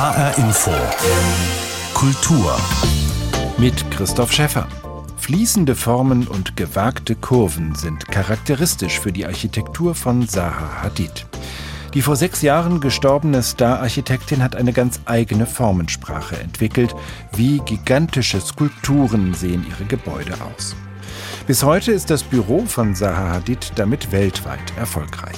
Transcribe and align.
HR 0.00 0.38
Info. 0.38 0.70
Kultur. 1.92 2.58
Mit 3.58 3.90
Christoph 3.90 4.32
Schäffer. 4.32 4.66
Fließende 5.18 5.74
Formen 5.74 6.26
und 6.26 6.56
gewagte 6.56 7.14
Kurven 7.14 7.74
sind 7.74 8.08
charakteristisch 8.08 8.98
für 8.98 9.12
die 9.12 9.26
Architektur 9.26 9.94
von 9.94 10.26
Zaha 10.26 10.82
Hadid. 10.82 11.26
Die 11.92 12.00
vor 12.00 12.16
sechs 12.16 12.40
Jahren 12.40 12.80
gestorbene 12.80 13.42
Star-Architektin 13.42 14.42
hat 14.42 14.56
eine 14.56 14.72
ganz 14.72 15.00
eigene 15.04 15.44
Formensprache 15.44 16.38
entwickelt. 16.38 16.94
Wie 17.36 17.58
gigantische 17.66 18.40
Skulpturen 18.40 19.34
sehen 19.34 19.66
ihre 19.68 19.84
Gebäude 19.84 20.32
aus. 20.56 20.76
Bis 21.46 21.62
heute 21.62 21.92
ist 21.92 22.08
das 22.08 22.22
Büro 22.22 22.64
von 22.64 22.94
Zaha 22.94 23.34
Hadid 23.34 23.72
damit 23.76 24.12
weltweit 24.12 24.72
erfolgreich. 24.78 25.36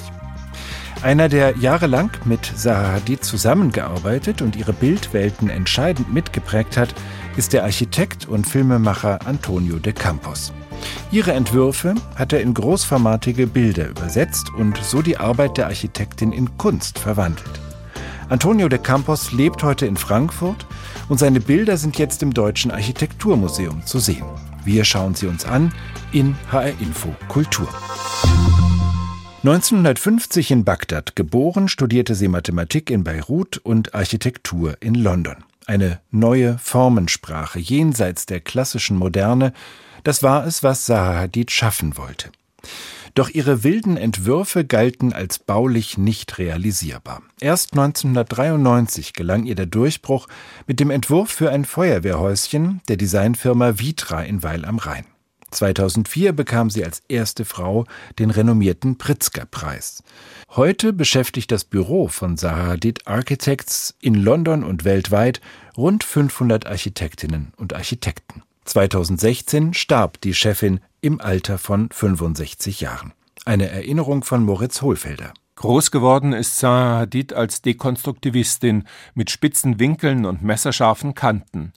Einer, 1.03 1.27
der 1.27 1.57
jahrelang 1.57 2.11
mit 2.23 2.45
Zaha 2.55 2.93
Hadid 2.93 3.25
zusammengearbeitet 3.25 4.41
und 4.41 4.55
ihre 4.55 4.71
Bildwelten 4.71 5.49
entscheidend 5.49 6.13
mitgeprägt 6.13 6.77
hat, 6.77 6.95
ist 7.35 7.51
der 7.51 7.65
Architekt 7.65 8.25
und 8.29 8.47
Filmemacher 8.47 9.19
Antonio 9.27 9.79
de 9.79 9.91
Campos. 9.91 10.53
Ihre 11.11 11.33
Entwürfe 11.33 11.95
hat 12.15 12.31
er 12.31 12.39
in 12.39 12.53
großformatige 12.53 13.47
Bilder 13.47 13.89
übersetzt 13.89 14.49
und 14.57 14.77
so 14.77 15.01
die 15.01 15.17
Arbeit 15.17 15.57
der 15.57 15.65
Architektin 15.65 16.31
in 16.31 16.57
Kunst 16.57 16.97
verwandelt. 16.97 17.59
Antonio 18.29 18.69
de 18.69 18.79
Campos 18.79 19.33
lebt 19.33 19.61
heute 19.61 19.85
in 19.85 19.97
Frankfurt 19.97 20.65
und 21.09 21.17
seine 21.19 21.41
Bilder 21.41 21.75
sind 21.75 21.97
jetzt 21.97 22.23
im 22.23 22.33
Deutschen 22.33 22.71
Architekturmuseum 22.71 23.85
zu 23.85 23.99
sehen. 23.99 24.23
Wir 24.63 24.85
schauen 24.85 25.15
sie 25.15 25.27
uns 25.27 25.43
an 25.43 25.73
in 26.13 26.37
HR 26.49 26.79
Info 26.79 27.13
Kultur. 27.27 27.67
1950 29.43 30.51
in 30.51 30.63
Bagdad 30.63 31.17
geboren, 31.17 31.67
studierte 31.67 32.15
sie 32.15 32.29
Mathematik 32.29 32.89
in 32.89 33.03
Beirut 33.03 33.57
und 33.57 33.93
Architektur 33.93 34.77
in 34.79 34.95
London. 34.95 35.43
Eine 35.65 35.99
neue 36.11 36.57
Formensprache 36.59 37.59
jenseits 37.59 38.25
der 38.25 38.39
klassischen 38.39 38.95
Moderne, 38.95 39.51
das 40.05 40.23
war 40.23 40.47
es, 40.47 40.63
was 40.63 40.85
Zaha 40.85 41.15
Hadid 41.15 41.51
schaffen 41.51 41.97
wollte. 41.97 42.29
Doch 43.15 43.29
ihre 43.29 43.65
wilden 43.65 43.97
Entwürfe 43.97 44.63
galten 44.63 45.11
als 45.11 45.39
baulich 45.39 45.97
nicht 45.97 46.37
realisierbar. 46.37 47.21
Erst 47.41 47.73
1993 47.73 49.11
gelang 49.11 49.43
ihr 49.43 49.55
der 49.55 49.65
Durchbruch 49.65 50.29
mit 50.67 50.79
dem 50.79 50.89
Entwurf 50.89 51.29
für 51.29 51.51
ein 51.51 51.65
Feuerwehrhäuschen 51.65 52.81
der 52.87 52.95
Designfirma 52.95 53.77
Vitra 53.77 54.23
in 54.23 54.41
Weil 54.41 54.63
am 54.63 54.77
Rhein. 54.77 55.05
2004 55.53 56.33
bekam 56.33 56.69
sie 56.69 56.83
als 56.83 57.01
erste 57.07 57.45
Frau 57.45 57.85
den 58.19 58.29
renommierten 58.29 58.97
Pritzker-Preis. 58.97 60.03
Heute 60.49 60.93
beschäftigt 60.93 61.51
das 61.51 61.63
Büro 61.63 62.07
von 62.07 62.37
Sahadid 62.37 63.07
Architects 63.07 63.95
in 64.01 64.15
London 64.15 64.63
und 64.63 64.83
weltweit 64.83 65.41
rund 65.77 66.03
500 66.03 66.65
Architektinnen 66.65 67.53
und 67.57 67.73
Architekten. 67.73 68.43
2016 68.65 69.73
starb 69.73 70.21
die 70.21 70.33
Chefin 70.33 70.79
im 71.01 71.19
Alter 71.19 71.57
von 71.57 71.89
65 71.91 72.81
Jahren. 72.81 73.13
Eine 73.45 73.69
Erinnerung 73.69 74.23
von 74.23 74.43
Moritz 74.43 74.81
Hohlfelder. 74.81 75.33
Groß 75.55 75.91
geworden 75.91 76.33
ist 76.33 76.57
Zaha 76.57 76.99
Hadid 76.99 77.33
als 77.33 77.61
Dekonstruktivistin 77.61 78.85
mit 79.13 79.29
spitzen 79.29 79.79
Winkeln 79.79 80.25
und 80.25 80.41
messerscharfen 80.41 81.13
Kanten. 81.13 81.73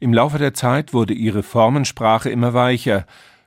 Im 0.00 0.12
Laufe 0.12 0.38
der 0.38 0.54
Zeit 0.54 0.92
wurde 0.92 1.14
ihre 1.14 1.42
Formensprache 1.42 2.30
immer 2.30 2.54
weicher. 2.54 3.06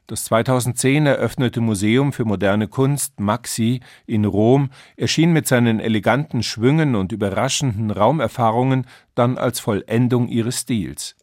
Das 0.10 0.24
2010 0.24 1.06
eröffnete 1.06 1.60
Museum 1.60 2.14
für 2.14 2.24
moderne 2.24 2.70
Kunst 2.70 3.20
Maxi 3.20 3.82
in 4.06 4.24
Rom 4.24 4.70
erschien 4.96 5.34
mit 5.34 5.50
seinen 5.50 5.82
eleganten 5.82 6.44
Schwüngen 6.44 6.96
und 6.96 7.12
überraschenden 7.12 7.92
Raumerfahrungen 7.92 8.88
dann 9.16 9.38
als 9.38 9.60
Vollendung 9.60 10.30
ihres 10.30 10.62
Stils. 10.62 11.18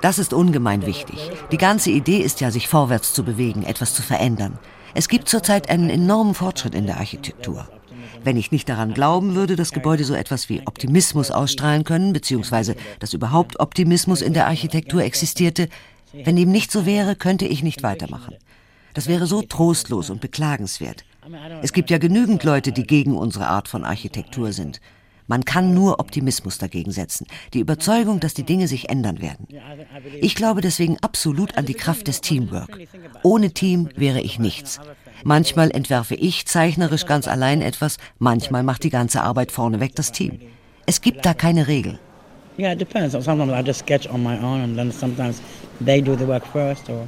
Das 0.00 0.18
ist 0.18 0.32
ungemein 0.32 0.84
wichtig. 0.84 1.30
Die 1.52 1.58
ganze 1.58 1.90
Idee 1.90 2.18
ist 2.18 2.40
ja, 2.40 2.50
sich 2.50 2.66
vorwärts 2.66 3.12
zu 3.12 3.22
bewegen, 3.22 3.62
etwas 3.62 3.94
zu 3.94 4.02
verändern. 4.02 4.58
Es 4.92 5.08
gibt 5.08 5.28
zurzeit 5.28 5.70
einen 5.70 5.88
enormen 5.88 6.34
Fortschritt 6.34 6.74
in 6.74 6.86
der 6.86 6.96
Architektur. 6.96 7.68
Wenn 8.26 8.36
ich 8.36 8.50
nicht 8.50 8.68
daran 8.68 8.92
glauben 8.92 9.36
würde, 9.36 9.54
dass 9.54 9.70
Gebäude 9.70 10.02
so 10.02 10.12
etwas 10.12 10.48
wie 10.48 10.66
Optimismus 10.66 11.30
ausstrahlen 11.30 11.84
können, 11.84 12.12
beziehungsweise 12.12 12.74
dass 12.98 13.14
überhaupt 13.14 13.60
Optimismus 13.60 14.20
in 14.20 14.32
der 14.32 14.48
Architektur 14.48 15.04
existierte, 15.04 15.68
wenn 16.12 16.34
dem 16.34 16.50
nicht 16.50 16.72
so 16.72 16.86
wäre, 16.86 17.14
könnte 17.14 17.46
ich 17.46 17.62
nicht 17.62 17.84
weitermachen. 17.84 18.34
Das 18.94 19.06
wäre 19.06 19.28
so 19.28 19.42
trostlos 19.42 20.10
und 20.10 20.20
beklagenswert. 20.20 21.04
Es 21.62 21.72
gibt 21.72 21.88
ja 21.88 21.98
genügend 21.98 22.42
Leute, 22.42 22.72
die 22.72 22.82
gegen 22.82 23.16
unsere 23.16 23.46
Art 23.46 23.68
von 23.68 23.84
Architektur 23.84 24.52
sind. 24.52 24.80
Man 25.28 25.44
kann 25.44 25.72
nur 25.72 26.00
Optimismus 26.00 26.58
dagegen 26.58 26.90
setzen, 26.90 27.28
die 27.54 27.60
Überzeugung, 27.60 28.18
dass 28.18 28.34
die 28.34 28.44
Dinge 28.44 28.66
sich 28.66 28.88
ändern 28.88 29.20
werden. 29.20 29.46
Ich 30.20 30.34
glaube 30.34 30.62
deswegen 30.62 30.98
absolut 31.00 31.56
an 31.56 31.66
die 31.66 31.74
Kraft 31.74 32.08
des 32.08 32.22
Teamwork. 32.22 32.76
Ohne 33.22 33.52
Team 33.52 33.88
wäre 33.94 34.20
ich 34.20 34.40
nichts. 34.40 34.80
Manchmal 35.24 35.70
entwerfe 35.70 36.14
ich 36.14 36.46
zeichnerisch 36.46 37.06
ganz 37.06 37.28
allein 37.28 37.62
etwas, 37.62 37.98
manchmal 38.18 38.62
macht 38.62 38.84
die 38.84 38.90
ganze 38.90 39.22
Arbeit 39.22 39.52
vorneweg 39.52 39.94
das 39.94 40.12
Team. 40.12 40.40
Es 40.86 41.00
gibt 41.00 41.26
da 41.26 41.34
keine 41.34 41.66
Regel. 41.68 41.98
Yeah, 42.58 42.72
it 42.72 42.80
depends. 42.80 43.12
Sometimes 43.12 43.52
I 43.52 43.62
just 43.62 43.80
sketch 43.80 44.08
on 44.08 44.22
my 44.22 44.38
own 44.38 44.62
and 44.62 44.76
then 44.76 44.90
sometimes 44.90 45.42
they 45.84 46.00
do 46.00 46.16
the 46.16 46.26
work 46.26 46.46
first 46.46 46.88
or 46.88 47.06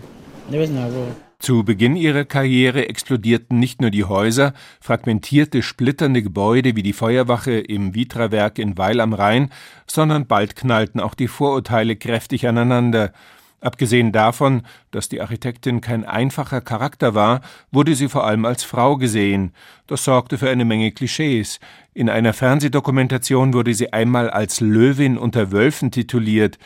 there 0.50 0.62
is 0.62 0.70
no 0.70 0.82
rule. 0.88 1.14
Zu 1.41 1.62
Beginn 1.62 1.94
ihrer 1.94 2.24
Karriere 2.24 2.88
explodierten 2.88 3.60
nicht 3.60 3.80
nur 3.80 3.91
die 3.91 4.02
Häuser, 4.02 4.54
fragmentierte, 4.80 5.62
splitternde 5.62 6.20
Gebäude 6.20 6.75
wie 6.75 6.82
die 6.82 6.92
Feuerwache 6.92 7.52
im 7.52 7.94
Vitra-Werk 7.94 8.58
in 8.58 8.76
Weil 8.76 9.00
am 9.00 9.12
Rhein, 9.12 9.50
sondern 9.86 10.26
bald 10.26 10.56
knallten 10.56 11.00
auch 11.00 11.14
die 11.14 11.28
Vorurteile 11.28 11.94
kräftig 11.94 12.48
aneinander. 12.48 13.12
Abgesehen 13.60 14.12
davon, 14.12 14.62
dass 14.92 15.08
die 15.08 15.20
Architektin 15.20 15.80
kein 15.80 16.04
einfacher 16.04 16.60
Charakter 16.60 17.14
war, 17.14 17.41
wurde 17.72 17.96
sie 17.96 18.08
vor 18.08 18.24
allem 18.24 18.44
als 18.44 18.62
Frau 18.62 18.96
gesehen. 18.96 19.52
Das 19.88 20.04
sorgte 20.04 20.38
für 20.38 20.48
eine 20.48 20.64
Menge 20.64 20.92
Klischees. 20.92 21.58
In 21.92 22.08
einer 22.08 22.34
Fernsehdokumentation 22.34 23.52
wurde 23.54 23.74
sie 23.74 23.92
einmal 23.92 24.30
als 24.30 24.60
Löwin 24.60 25.19
unter 25.19 25.50
Wölfen 25.50 25.91
tituliert. 25.91 26.58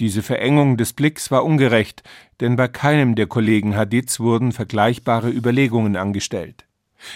Diese 0.00 0.22
Verengung 0.22 0.78
des 0.78 0.94
Blicks 0.94 1.30
war 1.30 1.44
ungerecht, 1.44 2.02
denn 2.40 2.56
bei 2.56 2.68
keinem 2.68 3.16
der 3.16 3.26
Kollegen 3.26 3.76
Hadids 3.76 4.18
wurden 4.18 4.52
vergleichbare 4.52 5.28
Überlegungen 5.28 5.96
angestellt. 5.96 6.64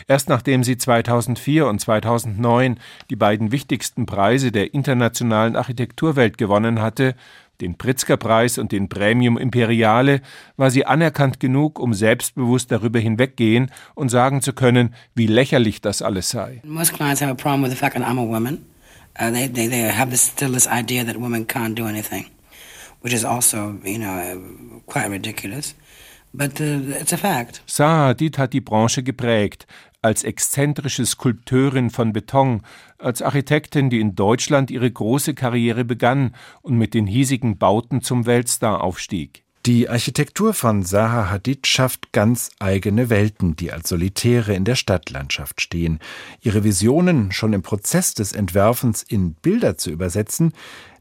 Erst 0.07 0.29
nachdem 0.29 0.65
sie 0.65 0.77
2004 0.77 1.67
und 1.67 1.79
2009 1.79 2.79
die 3.11 3.17
beiden 3.17 3.53
wichtigsten 3.53 4.07
Preise 4.07 4.53
der 4.53 4.75
internationalen 4.75 5.57
Architekturwelt 5.57 6.39
gewonnen 6.39 6.81
hatte, 6.81 7.15
den 7.61 7.77
Pritzker-Preis 7.77 8.59
und 8.59 8.73
den 8.73 8.89
Premium 8.89 9.39
Imperiale, 9.39 10.21
war 10.57 10.71
sie 10.71 10.87
anerkannt 10.87 11.41
genug, 11.41 11.79
um 11.79 11.95
selbstbewusst 11.95 12.71
darüber 12.71 12.99
hinweggehen 12.99 13.71
und 13.95 14.09
sagen 14.09 14.43
zu 14.43 14.53
können, 14.53 14.95
wie 15.15 15.27
lächerlich 15.27 15.81
das 15.81 16.03
alles 16.03 16.31
sei. 16.31 16.61
Most 16.65 16.93
clients 16.95 17.21
have 17.21 17.31
a 17.31 17.35
problem 17.35 17.63
with 17.63 17.71
the 17.71 17.77
fact 17.77 17.97
that 17.97 18.07
I'm 18.07 18.19
a 18.19 18.27
woman. 18.27 18.65
Uh, 19.19 19.31
they, 19.31 19.47
they, 19.47 19.69
they 19.69 19.89
have 19.91 20.11
this, 20.11 20.27
still 20.27 20.53
this 20.53 20.67
idea 20.67 21.05
that 21.05 21.17
women 21.17 21.47
can't 21.47 21.75
do 21.75 21.87
anything, 21.87 22.27
which 23.01 23.15
is 23.15 23.25
also, 23.25 23.77
you 23.85 23.99
know, 23.99 24.83
quite 24.87 25.09
ridiculous. 25.09 25.75
But 26.33 26.61
uh, 26.61 26.99
it's 27.01 27.13
a 27.13 27.17
fact. 27.17 27.63
Saadid 27.67 28.39
hat 28.39 28.53
die 28.53 28.61
Branche 28.61 29.05
geprägt, 29.05 29.69
als 30.05 30.23
exzentrische 30.23 31.07
Skulpteurin 31.07 31.91
von 31.91 32.13
Beton, 32.13 32.63
als 32.99 33.23
Architektin, 33.23 33.89
die 33.89 34.01
in 34.01 34.15
Deutschland 34.15 34.71
ihre 34.71 34.91
große 34.91 35.35
Karriere 35.35 35.85
begann 35.85 36.35
und 36.63 36.77
mit 36.77 36.95
den 36.95 37.07
hiesigen 37.07 37.57
Bauten 37.57 38.03
zum 38.03 38.27
Weltstar 38.27 38.85
aufstieg. 38.85 39.45
Die 39.65 39.89
Architektur 39.89 40.53
von 40.53 40.85
Zaha 40.85 41.31
Hadid 41.31 41.67
schafft 41.67 42.13
ganz 42.13 42.51
eigene 42.59 43.09
Welten, 43.09 43.57
die 43.57 43.73
als 43.73 43.89
Solitäre 43.89 44.53
in 44.53 44.67
der 44.67 44.75
Stadtlandschaft 44.75 45.63
stehen. 45.63 46.01
Ihre 46.43 46.65
Visionen 46.65 47.33
schon 47.33 47.55
im 47.55 47.63
Prozess 47.63 48.13
des 48.13 48.33
Entwerfens 48.33 49.03
in 49.03 49.33
Bilder 49.33 49.79
zu 49.79 49.91
übersetzen, 49.91 50.53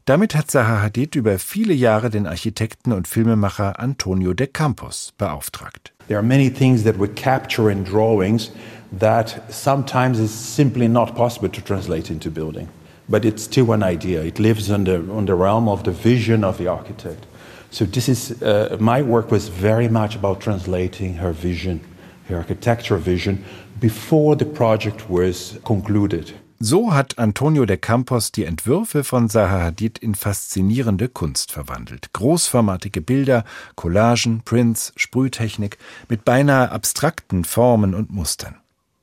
damit 0.06 0.34
hat 0.34 0.50
Zaha 0.50 0.80
Hadid 0.80 1.14
über 1.14 1.38
viele 1.38 1.74
Jahre 1.74 2.08
den 2.08 2.26
Architekten 2.26 2.92
und 2.92 3.06
Filmemacher 3.06 3.78
Antonio 3.78 4.32
de 4.32 4.46
Campos 4.46 5.12
beauftragt. 5.18 5.93
There 6.08 6.18
are 6.18 6.22
many 6.22 6.48
things 6.48 6.82
that 6.84 6.96
we 6.96 7.08
capture 7.08 7.70
in 7.70 7.84
drawings 7.84 8.50
that 8.92 9.52
sometimes 9.52 10.18
is 10.18 10.30
simply 10.30 10.88
not 10.88 11.16
possible 11.16 11.48
to 11.48 11.62
translate 11.62 12.10
into 12.10 12.30
building. 12.30 12.68
But 13.08 13.24
it's 13.24 13.42
still 13.42 13.72
an 13.72 13.82
idea. 13.82 14.22
It 14.22 14.38
lives 14.38 14.70
on 14.70 14.84
the, 14.84 14.96
on 15.10 15.26
the 15.26 15.34
realm 15.34 15.68
of 15.68 15.84
the 15.84 15.90
vision 15.90 16.44
of 16.44 16.58
the 16.58 16.68
architect. 16.68 17.26
So 17.70 17.84
this 17.84 18.08
is, 18.08 18.42
uh, 18.42 18.76
my 18.80 19.02
work 19.02 19.30
was 19.30 19.48
very 19.48 19.88
much 19.88 20.14
about 20.14 20.40
translating 20.40 21.14
her 21.14 21.32
vision, 21.32 21.80
her 22.28 22.36
architectural 22.36 23.00
vision, 23.00 23.44
before 23.80 24.36
the 24.36 24.46
project 24.46 25.10
was 25.10 25.58
concluded. 25.64 26.32
So 26.60 26.94
hat 26.94 27.18
Antonio 27.18 27.66
de 27.66 27.76
Campos 27.76 28.30
die 28.30 28.44
Entwürfe 28.44 29.02
von 29.02 29.28
Zaha 29.28 29.60
Hadid 29.60 29.98
in 29.98 30.14
faszinierende 30.14 31.08
Kunst 31.08 31.50
verwandelt. 31.50 32.12
Großformatige 32.12 33.00
Bilder, 33.00 33.44
Collagen, 33.74 34.42
Prints, 34.44 34.92
Sprühtechnik 34.96 35.78
mit 36.08 36.24
beinahe 36.24 36.70
abstrakten 36.70 37.44
Formen 37.44 37.94
und 37.94 38.10
Mustern. 38.10 38.56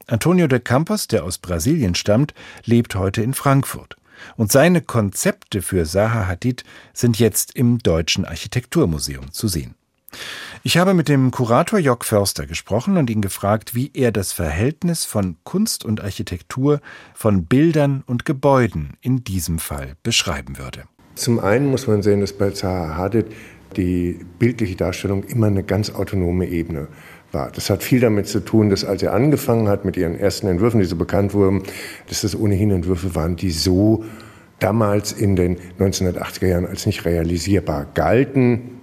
Antonio 0.08 0.48
de 0.48 0.60
Campos, 0.60 1.08
der 1.08 1.24
aus 1.24 1.38
Brasilien 1.38 1.94
stammt, 1.94 2.34
lebt 2.64 2.96
heute 2.96 3.22
in 3.22 3.34
Frankfurt. 3.34 3.98
Und 4.38 4.52
seine 4.52 4.82
Konzepte 4.82 5.62
für 5.62 5.86
Zaha 5.86 6.28
Hadid 6.28 6.64
sind 6.94 7.20
jetzt 7.20 7.56
im 7.56 7.80
Deutschen 7.80 8.24
Architekturmuseum 8.26 9.32
zu 9.32 9.48
sehen. 9.48 9.76
Ich 10.64 10.78
habe 10.78 10.94
mit 10.94 11.10
dem 11.10 11.32
Kurator 11.32 11.80
Jörg 11.80 12.04
Förster 12.04 12.46
gesprochen 12.46 12.98
und 12.98 13.10
ihn 13.10 13.22
gefragt, 13.22 13.74
wie 13.74 13.90
er 13.94 14.12
das 14.12 14.32
Verhältnis 14.32 15.06
von 15.06 15.38
Kunst 15.44 15.84
und 15.84 16.02
Architektur, 16.02 16.82
von 17.16 17.46
Bildern 17.46 18.04
und 18.06 18.26
Gebäuden 18.26 18.92
in 19.02 19.24
diesem 19.24 19.58
Fall 19.58 19.96
beschreiben 20.04 20.58
würde. 20.58 20.84
Zum 21.16 21.40
einen 21.40 21.68
muss 21.68 21.88
man 21.88 22.04
sehen, 22.04 22.22
dass 22.22 22.34
bei 22.34 22.52
Zaha 22.52 22.96
Hadid 22.96 23.28
die 23.76 24.20
bildliche 24.38 24.76
Darstellung 24.76 25.24
immer 25.24 25.48
eine 25.48 25.64
ganz 25.64 25.90
autonome 25.90 26.48
Ebene 26.48 26.88
war. 27.32 27.52
Das 27.52 27.70
hat 27.70 27.84
viel 27.84 28.00
damit 28.00 28.28
zu 28.28 28.42
tun, 28.42 28.70
dass 28.70 28.84
als 28.84 29.02
er 29.02 29.14
angefangen 29.14 29.68
hat 29.68 29.86
mit 29.86 29.98
ihren 29.98 30.20
ersten 30.20 30.48
Entwürfen, 30.48 30.80
die 30.80 30.86
so 30.86 30.96
bekannt 30.96 31.34
wurden, 31.34 31.64
dass 32.08 32.22
das 32.22 32.36
ohnehin 32.36 32.72
Entwürfe 32.72 33.16
waren, 33.16 33.36
die 33.36 33.52
so 33.52 34.04
damals 34.60 35.12
in 35.12 35.36
den 35.36 35.58
1980er 35.80 36.48
Jahren 36.48 36.68
als 36.68 36.86
nicht 36.86 37.06
realisierbar 37.06 37.88
galten 37.94 38.81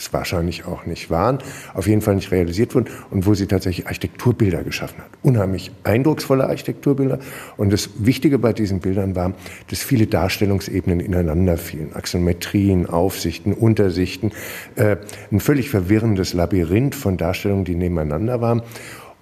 es 0.00 0.12
wahrscheinlich 0.12 0.64
auch 0.64 0.86
nicht 0.86 1.10
waren, 1.10 1.38
auf 1.74 1.86
jeden 1.86 2.00
Fall 2.00 2.14
nicht 2.14 2.30
realisiert 2.30 2.74
wurden 2.74 2.88
und 3.10 3.26
wo 3.26 3.34
sie 3.34 3.46
tatsächlich 3.46 3.86
Architekturbilder 3.86 4.64
geschaffen 4.64 4.98
hat. 4.98 5.10
Unheimlich 5.22 5.70
eindrucksvolle 5.84 6.48
Architekturbilder. 6.48 7.18
Und 7.56 7.72
das 7.72 7.90
Wichtige 7.98 8.38
bei 8.38 8.52
diesen 8.52 8.80
Bildern 8.80 9.14
war, 9.14 9.34
dass 9.68 9.80
viele 9.80 10.06
Darstellungsebenen 10.06 11.00
ineinander 11.00 11.56
fielen. 11.56 11.94
Axometrien, 11.94 12.86
Aufsichten, 12.86 13.52
Untersichten. 13.52 14.32
Äh, 14.76 14.96
ein 15.30 15.40
völlig 15.40 15.70
verwirrendes 15.70 16.32
Labyrinth 16.32 16.94
von 16.94 17.16
Darstellungen, 17.16 17.64
die 17.64 17.74
nebeneinander 17.74 18.40
waren. 18.40 18.62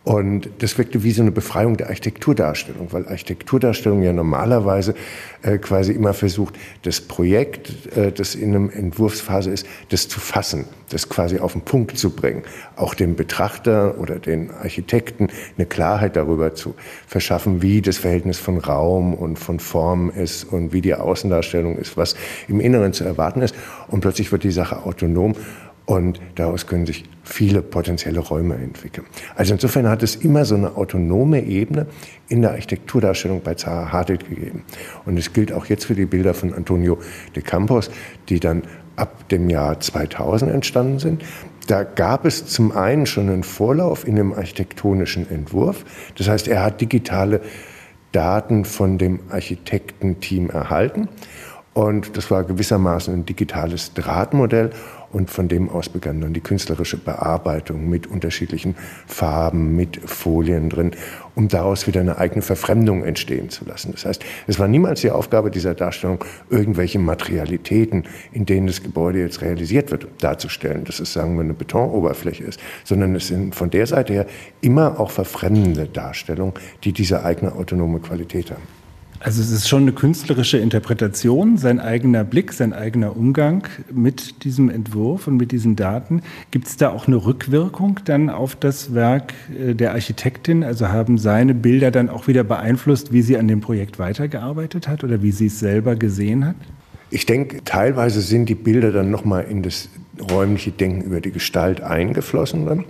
Und 0.08 0.48
das 0.60 0.78
wirkte 0.78 1.02
wie 1.02 1.10
so 1.10 1.20
eine 1.20 1.32
Befreiung 1.32 1.76
der 1.76 1.88
Architekturdarstellung, 1.88 2.94
weil 2.94 3.06
Architekturdarstellung 3.06 4.02
ja 4.02 4.14
normalerweise 4.14 4.94
äh, 5.42 5.58
quasi 5.58 5.92
immer 5.92 6.14
versucht, 6.14 6.54
das 6.80 7.02
Projekt, 7.02 7.94
äh, 7.94 8.10
das 8.10 8.34
in 8.34 8.56
einem 8.56 8.70
Entwurfsphase 8.70 9.50
ist, 9.50 9.66
das 9.90 10.08
zu 10.08 10.18
fassen, 10.18 10.64
das 10.88 11.10
quasi 11.10 11.40
auf 11.40 11.52
den 11.52 11.60
Punkt 11.60 11.98
zu 11.98 12.08
bringen, 12.08 12.44
auch 12.76 12.94
dem 12.94 13.16
Betrachter 13.16 13.98
oder 13.98 14.18
den 14.18 14.50
Architekten 14.50 15.28
eine 15.58 15.66
Klarheit 15.66 16.16
darüber 16.16 16.54
zu 16.54 16.74
verschaffen, 17.06 17.60
wie 17.60 17.82
das 17.82 17.98
Verhältnis 17.98 18.38
von 18.38 18.56
Raum 18.56 19.12
und 19.12 19.38
von 19.38 19.60
Form 19.60 20.08
ist 20.08 20.44
und 20.44 20.72
wie 20.72 20.80
die 20.80 20.94
Außendarstellung 20.94 21.76
ist, 21.76 21.98
was 21.98 22.16
im 22.48 22.60
Inneren 22.60 22.94
zu 22.94 23.04
erwarten 23.04 23.42
ist. 23.42 23.54
Und 23.88 24.00
plötzlich 24.00 24.32
wird 24.32 24.42
die 24.42 24.52
Sache 24.52 24.86
autonom 24.86 25.34
und 25.88 26.20
daraus 26.34 26.66
können 26.66 26.84
sich 26.84 27.04
viele 27.24 27.62
potenzielle 27.62 28.20
Räume 28.20 28.56
entwickeln. 28.56 29.06
Also 29.36 29.54
insofern 29.54 29.88
hat 29.88 30.02
es 30.02 30.16
immer 30.16 30.44
so 30.44 30.54
eine 30.54 30.76
autonome 30.76 31.42
Ebene 31.42 31.86
in 32.28 32.42
der 32.42 32.50
Architekturdarstellung 32.50 33.40
bei 33.40 33.54
Zaha 33.54 33.90
Hadid 33.90 34.28
gegeben. 34.28 34.64
Und 35.06 35.18
es 35.18 35.32
gilt 35.32 35.50
auch 35.50 35.64
jetzt 35.64 35.86
für 35.86 35.94
die 35.94 36.04
Bilder 36.04 36.34
von 36.34 36.52
Antonio 36.52 36.98
de 37.34 37.42
Campos, 37.42 37.90
die 38.28 38.38
dann 38.38 38.64
ab 38.96 39.30
dem 39.30 39.48
Jahr 39.48 39.80
2000 39.80 40.52
entstanden 40.52 40.98
sind. 40.98 41.24
Da 41.68 41.84
gab 41.84 42.26
es 42.26 42.44
zum 42.44 42.72
einen 42.72 43.06
schon 43.06 43.30
einen 43.30 43.42
Vorlauf 43.42 44.06
in 44.06 44.16
dem 44.16 44.34
architektonischen 44.34 45.30
Entwurf. 45.30 45.86
Das 46.18 46.28
heißt, 46.28 46.48
er 46.48 46.64
hat 46.64 46.82
digitale 46.82 47.40
Daten 48.12 48.66
von 48.66 48.98
dem 48.98 49.20
Architektenteam 49.30 50.50
erhalten. 50.50 51.08
Und 51.78 52.16
das 52.16 52.28
war 52.30 52.42
gewissermaßen 52.42 53.14
ein 53.14 53.24
digitales 53.24 53.94
Drahtmodell. 53.94 54.70
Und 55.10 55.30
von 55.30 55.48
dem 55.48 55.70
aus 55.70 55.88
begann 55.88 56.20
dann 56.20 56.34
die 56.34 56.40
künstlerische 56.40 56.98
Bearbeitung 56.98 57.88
mit 57.88 58.06
unterschiedlichen 58.06 58.76
Farben, 59.06 59.74
mit 59.74 59.98
Folien 60.04 60.68
drin, 60.68 60.90
um 61.34 61.48
daraus 61.48 61.86
wieder 61.86 62.00
eine 62.00 62.18
eigene 62.18 62.42
Verfremdung 62.42 63.04
entstehen 63.04 63.48
zu 63.48 63.64
lassen. 63.64 63.92
Das 63.92 64.04
heißt, 64.04 64.24
es 64.46 64.58
war 64.58 64.68
niemals 64.68 65.00
die 65.00 65.10
Aufgabe 65.10 65.50
dieser 65.50 65.74
Darstellung, 65.74 66.24
irgendwelche 66.50 66.98
Materialitäten, 66.98 68.04
in 68.32 68.44
denen 68.44 68.66
das 68.66 68.82
Gebäude 68.82 69.20
jetzt 69.20 69.40
realisiert 69.40 69.90
wird, 69.90 70.08
darzustellen, 70.20 70.84
dass 70.84 71.00
es, 71.00 71.12
sagen 71.12 71.36
wir, 71.36 71.42
eine 71.42 71.54
Betonoberfläche 71.54 72.44
ist, 72.44 72.60
sondern 72.84 73.14
es 73.14 73.28
sind 73.28 73.54
von 73.54 73.70
der 73.70 73.86
Seite 73.86 74.12
her 74.12 74.26
immer 74.60 75.00
auch 75.00 75.10
verfremdende 75.10 75.86
Darstellungen, 75.86 76.54
die 76.84 76.92
diese 76.92 77.24
eigene 77.24 77.52
autonome 77.52 78.00
Qualität 78.00 78.50
haben. 78.50 78.77
Also 79.20 79.42
es 79.42 79.50
ist 79.50 79.68
schon 79.68 79.82
eine 79.82 79.92
künstlerische 79.92 80.58
Interpretation, 80.58 81.56
sein 81.56 81.80
eigener 81.80 82.22
Blick, 82.22 82.52
sein 82.52 82.72
eigener 82.72 83.16
Umgang 83.16 83.66
mit 83.92 84.44
diesem 84.44 84.70
Entwurf 84.70 85.26
und 85.26 85.36
mit 85.36 85.50
diesen 85.50 85.74
Daten. 85.74 86.22
Gibt 86.52 86.68
es 86.68 86.76
da 86.76 86.90
auch 86.90 87.08
eine 87.08 87.16
Rückwirkung 87.16 87.98
dann 88.04 88.30
auf 88.30 88.54
das 88.54 88.94
Werk 88.94 89.34
äh, 89.58 89.74
der 89.74 89.92
Architektin? 89.92 90.62
Also 90.62 90.88
haben 90.88 91.18
seine 91.18 91.54
Bilder 91.54 91.90
dann 91.90 92.08
auch 92.08 92.28
wieder 92.28 92.44
beeinflusst, 92.44 93.12
wie 93.12 93.22
sie 93.22 93.36
an 93.36 93.48
dem 93.48 93.60
Projekt 93.60 93.98
weitergearbeitet 93.98 94.86
hat 94.86 95.02
oder 95.02 95.20
wie 95.20 95.32
sie 95.32 95.46
es 95.46 95.58
selber 95.58 95.96
gesehen 95.96 96.44
hat? 96.44 96.56
Ich 97.10 97.26
denke, 97.26 97.64
teilweise 97.64 98.20
sind 98.20 98.48
die 98.48 98.54
Bilder 98.54 98.92
dann 98.92 99.10
nochmal 99.10 99.46
in 99.50 99.62
das 99.62 99.88
räumliche 100.30 100.70
Denken 100.70 101.00
über 101.00 101.20
die 101.20 101.32
Gestalt 101.32 101.80
eingeflossen. 101.80 102.66
Dann. 102.66 102.84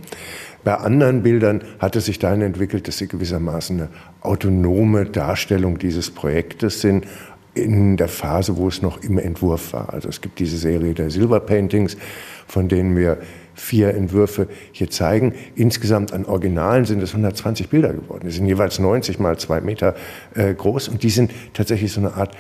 Bei 0.65 0.75
anderen 0.75 1.23
Bildern 1.23 1.63
hat 1.79 1.97
es 1.97 2.07
sich 2.07 2.19
dahin 2.19 2.43
entwickelt, 2.43 2.89
dass 2.89 2.99
sie 2.99 3.09
gewissermaßen 3.09 3.81
eine 3.81 3.89
autonome 4.21 5.07
Darstellung 5.07 5.79
dieses 5.79 6.11
Projektes 6.11 6.81
sind 6.81 7.07
in 7.55 7.97
der 7.97 8.09
Phase, 8.09 8.57
wo 8.57 8.69
es 8.69 8.83
noch 8.83 9.03
im 9.03 9.19
Entwurf 9.19 9.73
war. 9.73 9.93
Also 9.93 10.09
es 10.09 10.21
gibt 10.21 10.39
diese 10.39 10.57
Serie 10.57 10.95
der 10.95 11.11
Silver 11.11 11.41
Paintings, 11.41 11.97
von 12.47 12.69
denen 12.69 12.97
wir 12.97 13.19
vier 13.55 13.95
Entwürfe 13.95 14.49
hier 14.73 14.89
zeigen. 14.91 15.35
Insgesamt 15.57 16.13
an 16.13 16.25
Originalen 16.25 16.85
sind 16.85 17.03
es 17.03 17.11
120 17.11 17.69
Bilder 17.69 17.93
geworden. 17.93 18.27
Die 18.27 18.31
sind 18.31 18.47
jeweils 18.47 18.79
90 18.79 19.19
mal 19.19 19.37
zwei 19.39 19.61
Meter 19.61 19.97
äh, 20.35 20.55
groß 20.55 20.89
und 20.89 21.03
die 21.03 21.11
sind 21.11 21.33
tatsächlich 21.55 21.93
so 21.93 22.01
eine 22.01 22.15
Art 22.15 22.37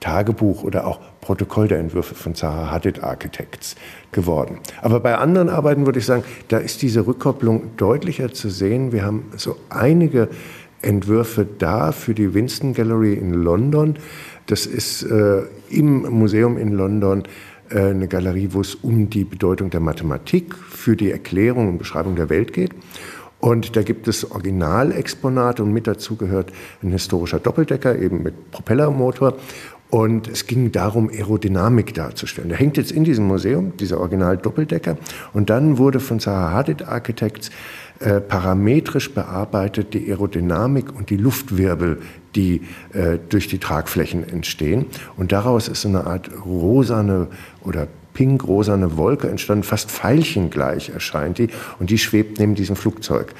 Tagebuch 0.00 0.62
oder 0.62 0.86
auch 0.86 1.00
Protokoll 1.20 1.68
der 1.68 1.78
Entwürfe 1.78 2.14
von 2.14 2.34
Zaha 2.34 2.70
Hadid 2.70 3.02
Architects 3.02 3.76
geworden. 4.12 4.58
Aber 4.82 5.00
bei 5.00 5.16
anderen 5.16 5.48
Arbeiten 5.48 5.86
würde 5.86 5.98
ich 5.98 6.06
sagen, 6.06 6.24
da 6.48 6.58
ist 6.58 6.82
diese 6.82 7.06
Rückkopplung 7.06 7.76
deutlicher 7.76 8.32
zu 8.32 8.50
sehen. 8.50 8.92
Wir 8.92 9.04
haben 9.04 9.32
so 9.36 9.56
einige 9.68 10.28
Entwürfe 10.82 11.46
da 11.58 11.92
für 11.92 12.14
die 12.14 12.34
Winston 12.34 12.74
Gallery 12.74 13.14
in 13.14 13.32
London. 13.32 13.96
Das 14.46 14.66
ist 14.66 15.02
äh, 15.02 15.42
im 15.70 16.02
Museum 16.02 16.58
in 16.58 16.72
London 16.72 17.24
äh, 17.70 17.80
eine 17.80 18.06
Galerie, 18.06 18.50
wo 18.52 18.60
es 18.60 18.74
um 18.74 19.10
die 19.10 19.24
Bedeutung 19.24 19.70
der 19.70 19.80
Mathematik 19.80 20.54
für 20.54 20.96
die 20.96 21.10
Erklärung 21.10 21.68
und 21.68 21.78
Beschreibung 21.78 22.14
der 22.14 22.30
Welt 22.30 22.52
geht. 22.52 22.70
Und 23.38 23.76
da 23.76 23.82
gibt 23.82 24.08
es 24.08 24.30
Originalexponate 24.30 25.62
und 25.62 25.72
mit 25.72 25.86
dazu 25.86 26.16
gehört 26.16 26.52
ein 26.82 26.90
historischer 26.90 27.38
Doppeldecker, 27.38 27.98
eben 27.98 28.22
mit 28.22 28.50
Propellermotor. 28.50 29.34
Und 29.88 30.28
es 30.28 30.46
ging 30.46 30.72
darum, 30.72 31.08
Aerodynamik 31.08 31.94
darzustellen. 31.94 32.48
Der 32.48 32.58
hängt 32.58 32.76
jetzt 32.76 32.90
in 32.90 33.04
diesem 33.04 33.26
Museum, 33.26 33.76
dieser 33.76 34.00
Original-Doppeldecker. 34.00 34.96
Und 35.32 35.48
dann 35.48 35.78
wurde 35.78 36.00
von 36.00 36.18
Zaha 36.18 36.52
Hadid 36.52 36.82
Architects 36.88 37.50
äh, 38.00 38.20
parametrisch 38.20 39.14
bearbeitet 39.14 39.94
die 39.94 40.10
Aerodynamik 40.10 40.94
und 40.94 41.08
die 41.08 41.16
Luftwirbel, 41.16 42.02
die 42.34 42.62
äh, 42.92 43.18
durch 43.28 43.48
die 43.48 43.58
Tragflächen 43.58 44.28
entstehen. 44.28 44.86
Und 45.16 45.32
daraus 45.32 45.68
ist 45.68 45.82
so 45.82 45.88
eine 45.88 46.06
Art 46.06 46.30
rosane 46.44 47.28
oder 47.64 47.86
pink-rosane 48.12 48.96
Wolke 48.96 49.28
entstanden, 49.28 49.62
fast 49.62 49.90
veilchengleich 49.90 50.90
erscheint 50.90 51.38
die. 51.38 51.48
Und 51.78 51.90
die 51.90 51.98
schwebt 51.98 52.38
neben 52.38 52.54
diesem 52.54 52.74
Flugzeug 52.76 53.34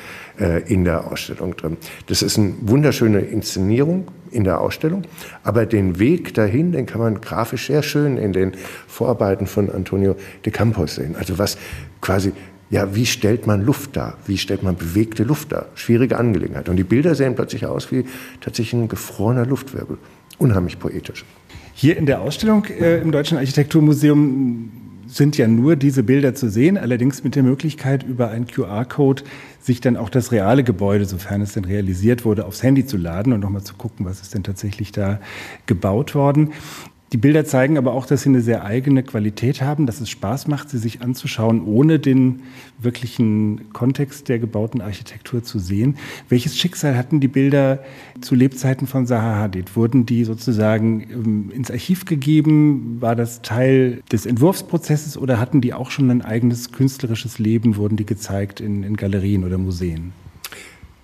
in 0.66 0.84
der 0.84 1.10
Ausstellung 1.10 1.56
drin. 1.56 1.76
Das 2.08 2.22
ist 2.22 2.38
eine 2.38 2.54
wunderschöne 2.60 3.20
Inszenierung 3.20 4.08
in 4.30 4.44
der 4.44 4.60
Ausstellung, 4.60 5.02
aber 5.42 5.64
den 5.66 5.98
Weg 5.98 6.34
dahin, 6.34 6.72
den 6.72 6.86
kann 6.86 7.00
man 7.00 7.20
grafisch 7.20 7.68
sehr 7.68 7.82
schön 7.82 8.18
in 8.18 8.32
den 8.32 8.52
Vorarbeiten 8.86 9.46
von 9.46 9.70
Antonio 9.70 10.16
de 10.44 10.52
Campos 10.52 10.96
sehen. 10.96 11.16
Also 11.16 11.38
was 11.38 11.56
quasi 12.00 12.32
ja, 12.68 12.94
wie 12.96 13.06
stellt 13.06 13.46
man 13.46 13.64
Luft 13.64 13.96
dar? 13.96 14.18
Wie 14.26 14.38
stellt 14.38 14.62
man 14.62 14.76
bewegte 14.76 15.22
Luft 15.22 15.52
dar? 15.52 15.66
Schwierige 15.76 16.18
Angelegenheit. 16.18 16.68
Und 16.68 16.76
die 16.76 16.84
Bilder 16.84 17.14
sehen 17.14 17.36
plötzlich 17.36 17.64
aus 17.64 17.92
wie 17.92 18.04
tatsächlich 18.40 18.72
ein 18.74 18.88
gefrorener 18.88 19.46
Luftwirbel. 19.46 19.98
Unheimlich 20.38 20.78
poetisch. 20.78 21.24
Hier 21.74 21.96
in 21.96 22.06
der 22.06 22.20
Ausstellung 22.20 22.64
äh, 22.64 23.00
im 23.00 23.12
Deutschen 23.12 23.38
Architekturmuseum 23.38 24.72
sind 25.06 25.38
ja 25.38 25.46
nur 25.46 25.76
diese 25.76 26.02
Bilder 26.02 26.34
zu 26.34 26.50
sehen, 26.50 26.78
allerdings 26.78 27.24
mit 27.24 27.34
der 27.34 27.42
Möglichkeit, 27.42 28.02
über 28.02 28.30
einen 28.30 28.46
QR-Code 28.46 29.22
sich 29.60 29.80
dann 29.80 29.96
auch 29.96 30.08
das 30.08 30.32
reale 30.32 30.64
Gebäude, 30.64 31.04
sofern 31.04 31.40
es 31.40 31.52
denn 31.52 31.64
realisiert 31.64 32.24
wurde, 32.24 32.46
aufs 32.46 32.62
Handy 32.62 32.86
zu 32.86 32.96
laden 32.96 33.32
und 33.32 33.40
nochmal 33.40 33.64
zu 33.64 33.74
gucken, 33.74 34.06
was 34.06 34.20
ist 34.20 34.34
denn 34.34 34.42
tatsächlich 34.42 34.92
da 34.92 35.20
gebaut 35.66 36.14
worden. 36.14 36.52
Die 37.12 37.18
Bilder 37.18 37.44
zeigen 37.44 37.78
aber 37.78 37.92
auch, 37.92 38.04
dass 38.04 38.22
sie 38.22 38.30
eine 38.30 38.40
sehr 38.40 38.64
eigene 38.64 39.04
Qualität 39.04 39.62
haben, 39.62 39.86
dass 39.86 40.00
es 40.00 40.10
Spaß 40.10 40.48
macht, 40.48 40.70
sie 40.70 40.78
sich 40.78 41.02
anzuschauen, 41.02 41.64
ohne 41.64 42.00
den 42.00 42.42
wirklichen 42.80 43.72
Kontext 43.72 44.28
der 44.28 44.40
gebauten 44.40 44.80
Architektur 44.80 45.44
zu 45.44 45.60
sehen. 45.60 45.96
Welches 46.28 46.58
Schicksal 46.58 46.96
hatten 46.96 47.20
die 47.20 47.28
Bilder 47.28 47.78
zu 48.20 48.34
Lebzeiten 48.34 48.88
von 48.88 49.06
Zaha 49.06 49.36
Hadid? 49.36 49.76
Wurden 49.76 50.04
die 50.04 50.24
sozusagen 50.24 51.06
ähm, 51.12 51.52
ins 51.54 51.70
Archiv 51.70 52.06
gegeben? 52.06 52.96
War 53.00 53.14
das 53.14 53.40
Teil 53.40 54.02
des 54.10 54.26
Entwurfsprozesses 54.26 55.16
oder 55.16 55.38
hatten 55.38 55.60
die 55.60 55.74
auch 55.74 55.92
schon 55.92 56.10
ein 56.10 56.22
eigenes 56.22 56.72
künstlerisches 56.72 57.38
Leben? 57.38 57.76
Wurden 57.76 57.96
die 57.96 58.06
gezeigt 58.06 58.60
in, 58.60 58.82
in 58.82 58.96
Galerien 58.96 59.44
oder 59.44 59.58
Museen? 59.58 60.12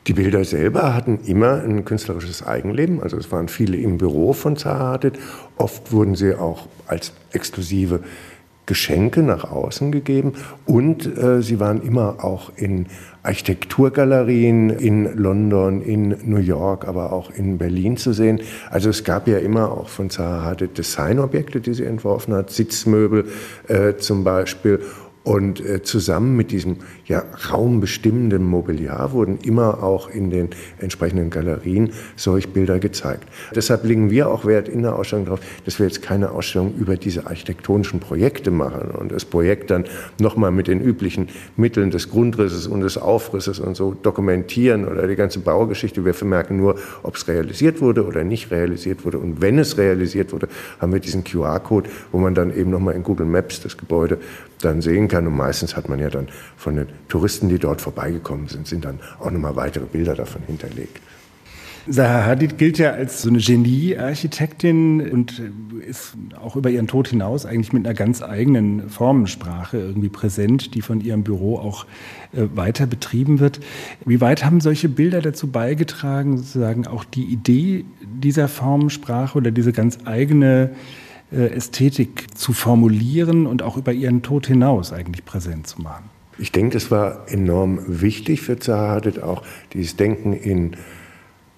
Die 0.09 0.15
Bilder 0.15 0.45
selber 0.45 0.95
hatten 0.95 1.21
immer 1.27 1.63
ein 1.63 1.85
künstlerisches 1.85 2.45
Eigenleben. 2.45 3.01
Also 3.03 3.17
es 3.17 3.31
waren 3.31 3.49
viele 3.49 3.77
im 3.77 3.99
Büro 3.99 4.33
von 4.33 4.57
Zaha 4.57 4.93
Hadid. 4.95 5.15
Oft 5.57 5.93
wurden 5.93 6.17
sie 6.17 6.35
auch 6.35 6.67
als 6.89 7.13
exklusive 7.33 8.01
Geschenke 8.67 9.23
nach 9.23 9.51
außen 9.51 9.91
gegeben 9.91 10.35
und 10.67 11.19
äh, 11.19 11.43
sie 11.43 11.59
waren 11.59 11.83
immer 11.83 12.25
auch 12.25 12.53
in 12.55 12.87
Architekturgalerien 13.25 14.71
in 14.71 15.17
London, 15.17 15.83
in 15.83 16.17
New 16.25 16.39
York, 16.39 16.87
aber 16.87 17.13
auch 17.13 17.31
in 17.31 17.59
Berlin 17.59 17.97
zu 17.97 18.13
sehen. 18.13 18.41
Also 18.71 18.91
es 18.91 19.03
gab 19.03 19.27
ja 19.27 19.39
immer 19.39 19.73
auch 19.73 19.89
von 19.89 20.11
Zaha 20.11 20.45
Hadid 20.45 20.79
Designobjekte, 20.79 21.61
die 21.61 21.75
sie 21.75 21.85
entworfen 21.85 22.35
hat, 22.35 22.51
Sitzmöbel 22.51 23.27
äh, 23.67 23.97
zum 23.97 24.23
Beispiel 24.23 24.81
und 25.25 25.65
äh, 25.65 25.83
zusammen 25.83 26.37
mit 26.37 26.51
diesem 26.51 26.79
ja, 27.07 27.25
raumbestimmenden 27.51 28.45
Mobiliar 28.45 29.13
wurden 29.13 29.39
immer 29.43 29.83
auch 29.83 30.09
in 30.09 30.31
den 30.31 30.51
entsprechenden 30.79 31.31
Galerien 31.31 31.91
solche 32.17 32.49
Bilder 32.49 32.79
gezeigt. 32.79 33.25
Deshalb 33.55 33.85
legen 33.85 34.11
wir 34.11 34.31
auch 34.31 34.45
Wert 34.45 34.69
in 34.69 34.83
der 34.83 34.95
Ausstellung 34.97 35.25
darauf, 35.25 35.41
dass 35.65 35.79
wir 35.79 35.87
jetzt 35.87 36.03
keine 36.03 36.31
Ausstellung 36.31 36.75
über 36.77 36.97
diese 36.97 37.27
architektonischen 37.27 37.99
Projekte 37.99 38.53
machen 38.53 38.91
und 38.93 39.11
das 39.11 39.25
Projekt 39.25 39.71
dann 39.71 39.85
nochmal 40.21 40.53
mit 40.53 40.69
den 40.69 40.81
üblichen 40.81 41.29
Mitteln 41.57 41.91
des 41.91 42.09
Grundrisses 42.09 42.69
und 42.69 42.83
des 42.83 42.97
Aufrisses 42.99 43.59
und 43.59 43.77
so 43.77 43.95
dokumentieren 44.01 44.87
oder 44.87 45.09
die 45.09 45.17
ganze 45.17 45.41
Baugeschichte. 45.41 46.05
Wir 46.05 46.15
vermerken 46.15 46.57
nur, 46.57 46.77
ob 47.03 47.17
es 47.17 47.27
realisiert 47.27 47.81
wurde 47.81 48.07
oder 48.07 48.23
nicht 48.23 48.51
realisiert 48.53 49.05
wurde. 49.05 49.19
Und 49.19 49.41
wenn 49.41 49.59
es 49.59 49.77
realisiert 49.77 50.33
wurde, 50.33 50.49
haben 50.81 50.93
wir 50.93 51.01
diesen 51.01 51.25
QR-Code, 51.25 51.91
wo 52.13 52.19
man 52.19 52.35
dann 52.35 52.55
eben 52.57 52.71
nochmal 52.71 52.95
in 52.95 53.03
Google 53.03 53.27
Maps 53.27 53.61
das 53.61 53.77
Gebäude 53.77 54.19
dann 54.61 54.81
sehen 54.81 55.09
kann. 55.09 55.27
Und 55.27 55.37
meistens 55.37 55.77
hat 55.77 55.89
man 55.89 55.99
ja 55.99 56.09
dann 56.09 56.29
von 56.57 56.77
den 56.77 56.87
Touristen, 57.09 57.49
die 57.49 57.59
dort 57.59 57.81
vorbeigekommen 57.81 58.49
sind, 58.49 58.67
sind 58.67 58.85
dann 58.85 59.01
auch 59.21 59.31
nochmal 59.31 59.57
weitere 59.57 59.85
Bilder 59.85 60.15
davon 60.15 60.43
hinterlegt. 60.47 61.01
Zaha 61.91 62.27
Hadid 62.27 62.59
gilt 62.59 62.79
ja 62.79 62.93
als 62.93 63.23
so 63.23 63.29
eine 63.29 63.39
Genie-Architektin 63.39 65.11
und 65.11 65.43
ist 65.85 66.15
auch 66.41 66.55
über 66.55 66.71
ihren 66.71 66.87
Tod 66.87 67.09
hinaus 67.09 67.45
eigentlich 67.45 67.73
mit 67.73 67.85
einer 67.85 67.95
ganz 67.95 68.23
eigenen 68.23 68.89
Formensprache 68.89 69.79
irgendwie 69.79 70.09
präsent, 70.09 70.75
die 70.75 70.83
von 70.83 71.01
ihrem 71.01 71.25
Büro 71.25 71.59
auch 71.59 71.87
äh, 72.33 72.45
weiter 72.55 72.87
betrieben 72.87 73.41
wird. 73.41 73.59
Wie 74.05 74.21
weit 74.21 74.45
haben 74.45 74.61
solche 74.61 74.89
Bilder 74.89 75.21
dazu 75.21 75.49
beigetragen, 75.49 76.39
sozusagen 76.39 76.87
auch 76.87 77.05
die 77.05 77.25
Idee 77.25 77.85
dieser 78.01 78.47
Formensprache 78.47 79.37
oder 79.37 79.51
diese 79.51 79.73
ganz 79.73 79.99
eigene 80.05 80.71
äh, 81.33 81.49
Ästhetik 81.49 82.39
zu 82.39 82.53
formulieren 82.53 83.47
und 83.47 83.63
auch 83.63 83.77
über 83.77 83.93
ihren 83.93 84.23
Tod 84.23 84.47
hinaus 84.47 84.93
eigentlich 84.93 85.25
präsent 85.25 85.67
zu 85.67 85.83
machen. 85.83 86.12
Ich 86.39 86.53
denke, 86.53 86.77
es 86.77 86.91
war 86.91 87.27
enorm 87.29 87.81
wichtig 87.87 88.41
für 88.41 88.59
Zaha 88.59 88.95
Hadid 88.95 89.23
auch 89.23 89.43
dieses 89.73 89.97
Denken 89.97 90.33
in 90.33 90.77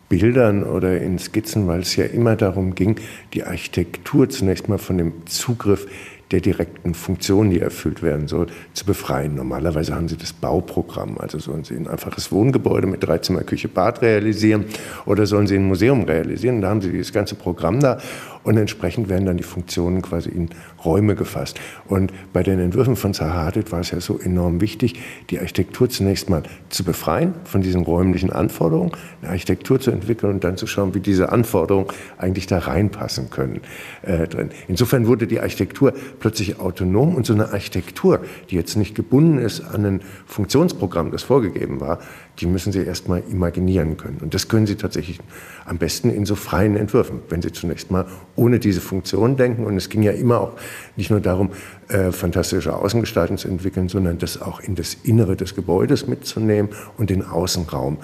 Bildern 0.09 0.64
oder 0.64 1.00
in 1.00 1.19
Skizzen, 1.19 1.66
weil 1.66 1.81
es 1.81 1.97
ja 1.97 2.04
immer 2.04 2.37
darum 2.37 2.75
ging, 2.75 2.97
die 3.33 3.45
Architektur 3.45 4.28
zunächst 4.28 4.69
mal 4.69 4.78
von 4.78 4.99
dem 4.99 5.26
Zugriff 5.26 5.87
der 6.31 6.40
direkten 6.40 6.95
Funktion, 6.95 7.50
die 7.50 7.61
erfüllt 7.61 8.02
werden 8.02 8.28
soll, 8.28 8.49
zu 8.73 8.85
befreien. 8.85 9.35
Normalerweise 9.35 9.95
haben 9.95 10.09
Sie 10.09 10.16
das 10.16 10.33
Bauprogramm, 10.33 11.19
also 11.19 11.38
sollen 11.38 11.64
Sie 11.64 11.75
ein 11.75 11.87
einfaches 11.87 12.33
Wohngebäude 12.33 12.87
mit 12.87 13.02
Dreizimmer, 13.04 13.43
Küche, 13.43 13.69
Bad 13.69 14.02
realisieren 14.02 14.64
oder 15.07 15.26
sollen 15.26 15.47
Sie 15.47 15.57
ein 15.57 15.66
Museum 15.66 16.04
realisieren. 16.04 16.61
Da 16.61 16.71
haben 16.71 16.81
Sie 16.81 16.90
dieses 16.90 17.12
ganze 17.12 17.35
Programm 17.35 17.81
da 17.81 17.99
und 18.45 18.57
entsprechend 18.57 19.09
werden 19.09 19.27
dann 19.27 19.37
die 19.37 19.43
Funktionen 19.43 20.03
quasi 20.03 20.29
in 20.29 20.51
Räume 20.85 21.15
gefasst. 21.15 21.59
Und 21.87 22.13
bei 22.33 22.43
den 22.43 22.61
Entwürfen 22.61 22.97
von 22.97 23.15
Zaha 23.15 23.45
Hadid 23.45 23.73
war 23.73 23.81
es 23.81 23.91
ja 23.91 24.01
so 24.01 24.19
enorm 24.19 24.61
wichtig, 24.61 25.01
die 25.31 25.41
Architektur 25.41 25.89
zunächst 25.89 26.31
mal 26.31 26.43
zu 26.69 26.85
befreien 26.85 27.35
von 27.45 27.63
diesen 27.63 27.83
räumlichen 27.83 28.31
Anforderungen, 28.31 28.93
eine 29.23 29.31
Architektur 29.31 29.81
zu 29.81 29.91
entwickeln 29.91 30.35
und 30.35 30.45
dann 30.45 30.57
zu 30.57 30.67
schauen, 30.67 30.95
wie 30.95 31.01
diese 31.01 31.33
Anforderungen 31.33 31.89
eigentlich 32.19 32.47
da 32.47 32.59
reinpassen 32.59 33.31
können. 33.31 33.61
Äh, 34.03 34.29
drin. 34.29 34.51
Insofern 34.69 35.07
wurde 35.07 35.27
die 35.27 35.41
Architektur 35.41 35.93
plötzlich 36.21 36.61
autonom 36.61 37.15
und 37.15 37.27
so 37.27 37.33
eine 37.33 37.53
Architektur, 37.53 38.21
die 38.51 38.57
jetzt 38.57 38.77
nicht 38.77 38.95
gebunden 38.95 39.39
ist 39.39 39.63
an 39.63 39.85
ein 39.85 40.01
Funktionsprogramm, 40.27 41.11
das 41.11 41.23
vorgegeben 41.23 41.81
war, 41.81 41.99
die 42.41 42.47
müssen 42.47 42.73
Sie 42.73 42.85
erstmal 42.85 43.23
imaginieren 43.31 43.97
können. 43.97 44.19
Und 44.21 44.35
das 44.35 44.49
können 44.49 44.67
Sie 44.67 44.76
tatsächlich 44.76 45.21
am 45.64 45.79
besten 45.79 46.11
in 46.11 46.26
so 46.26 46.35
freien 46.35 46.76
Entwürfen, 46.76 47.21
wenn 47.29 47.43
Sie 47.43 47.53
zunächst 47.53 47.91
mal 47.91 48.07
ohne 48.37 48.59
diese 48.59 48.81
Funktion 48.81 49.37
denken. 49.37 49.64
Und 49.64 49.76
es 49.76 49.88
ging 49.88 50.03
ja 50.03 50.12
immer 50.12 50.41
auch 50.41 50.53
nicht 50.97 51.11
nur 51.11 51.21
darum, 51.21 51.50
äh, 51.88 52.12
fantastische 52.12 52.76
Außengestalten 52.76 53.38
zu 53.38 53.49
entwickeln, 53.49 53.88
sondern 53.88 54.19
das 54.19 54.41
auch 54.43 54.61
in 54.61 54.75
das 54.75 54.95
Innere 55.05 55.37
des 55.37 55.55
Gebäudes 55.55 56.07
mitzunehmen 56.07 56.71
und 56.97 57.11
den 57.11 57.25
Außenraum 57.25 57.99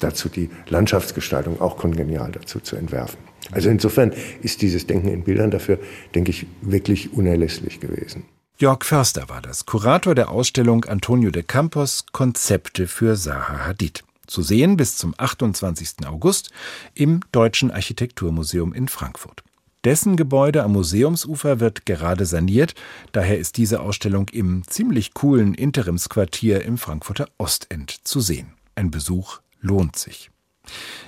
dazu 0.00 0.28
die 0.28 0.50
Landschaftsgestaltung 0.68 1.60
auch 1.60 1.76
kongenial 1.76 2.32
dazu 2.32 2.60
zu 2.60 2.76
entwerfen. 2.76 3.18
Also 3.52 3.68
insofern 3.68 4.12
ist 4.42 4.62
dieses 4.62 4.86
Denken 4.86 5.08
in 5.08 5.22
Bildern 5.22 5.50
dafür, 5.50 5.78
denke 6.14 6.30
ich, 6.30 6.46
wirklich 6.62 7.12
unerlässlich 7.12 7.78
gewesen. 7.80 8.24
Jörg 8.56 8.84
Förster 8.84 9.28
war 9.28 9.42
das, 9.42 9.66
Kurator 9.66 10.14
der 10.14 10.28
Ausstellung 10.28 10.84
Antonio 10.84 11.32
de 11.32 11.42
Campos 11.42 12.06
Konzepte 12.12 12.86
für 12.86 13.16
Zaha 13.16 13.66
Hadid. 13.66 14.04
Zu 14.28 14.42
sehen 14.42 14.76
bis 14.76 14.96
zum 14.96 15.12
28. 15.18 16.06
August 16.06 16.50
im 16.94 17.18
Deutschen 17.32 17.72
Architekturmuseum 17.72 18.72
in 18.72 18.86
Frankfurt. 18.86 19.42
Dessen 19.82 20.16
Gebäude 20.16 20.62
am 20.62 20.72
Museumsufer 20.72 21.58
wird 21.58 21.84
gerade 21.84 22.26
saniert, 22.26 22.76
daher 23.10 23.38
ist 23.38 23.56
diese 23.56 23.80
Ausstellung 23.80 24.28
im 24.28 24.62
ziemlich 24.68 25.14
coolen 25.14 25.54
Interimsquartier 25.54 26.64
im 26.64 26.78
Frankfurter 26.78 27.28
Ostend 27.38 28.06
zu 28.06 28.20
sehen. 28.20 28.54
Ein 28.76 28.92
Besuch 28.92 29.40
lohnt 29.62 29.96
sich. 29.96 30.30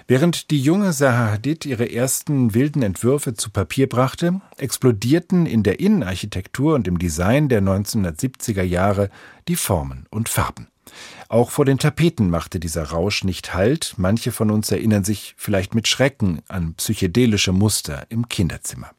Während 0.08 0.50
die 0.50 0.60
junge 0.60 0.92
Zaha 0.92 1.32
Hadid 1.32 1.66
ihre 1.66 1.90
ersten 1.90 2.54
wilden 2.54 2.82
Entwürfe 2.82 3.34
zu 3.34 3.50
Papier 3.50 3.88
brachte, 3.88 4.40
explodierten 4.56 5.46
in 5.46 5.62
der 5.62 5.80
Innenarchitektur 5.80 6.74
und 6.74 6.86
im 6.86 6.98
Design 6.98 7.48
der 7.48 7.62
1970er 7.62 8.62
Jahre 8.62 9.10
die 9.48 9.56
Formen 9.56 10.06
und 10.10 10.28
Farben. 10.28 10.68
Auch 11.28 11.50
vor 11.50 11.64
den 11.64 11.78
Tapeten 11.78 12.30
machte 12.30 12.60
dieser 12.60 12.84
Rausch 12.84 13.24
nicht 13.24 13.54
Halt. 13.54 13.94
Manche 13.96 14.30
von 14.30 14.50
uns 14.50 14.70
erinnern 14.70 15.04
sich 15.04 15.34
vielleicht 15.36 15.74
mit 15.74 15.88
Schrecken 15.88 16.40
an 16.46 16.74
psychedelische 16.74 17.52
Muster 17.52 18.06
im 18.08 18.28
Kinderzimmer. 18.28 18.90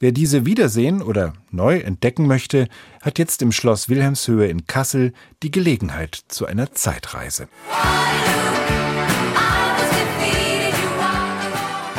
Wer 0.00 0.12
diese 0.12 0.46
wiedersehen 0.46 1.02
oder 1.02 1.34
neu 1.50 1.78
entdecken 1.78 2.26
möchte, 2.26 2.68
hat 3.02 3.18
jetzt 3.18 3.42
im 3.42 3.52
Schloss 3.52 3.88
Wilhelmshöhe 3.88 4.48
in 4.48 4.66
Kassel 4.66 5.12
die 5.42 5.50
Gelegenheit 5.50 6.18
zu 6.28 6.46
einer 6.46 6.72
Zeitreise. 6.72 7.48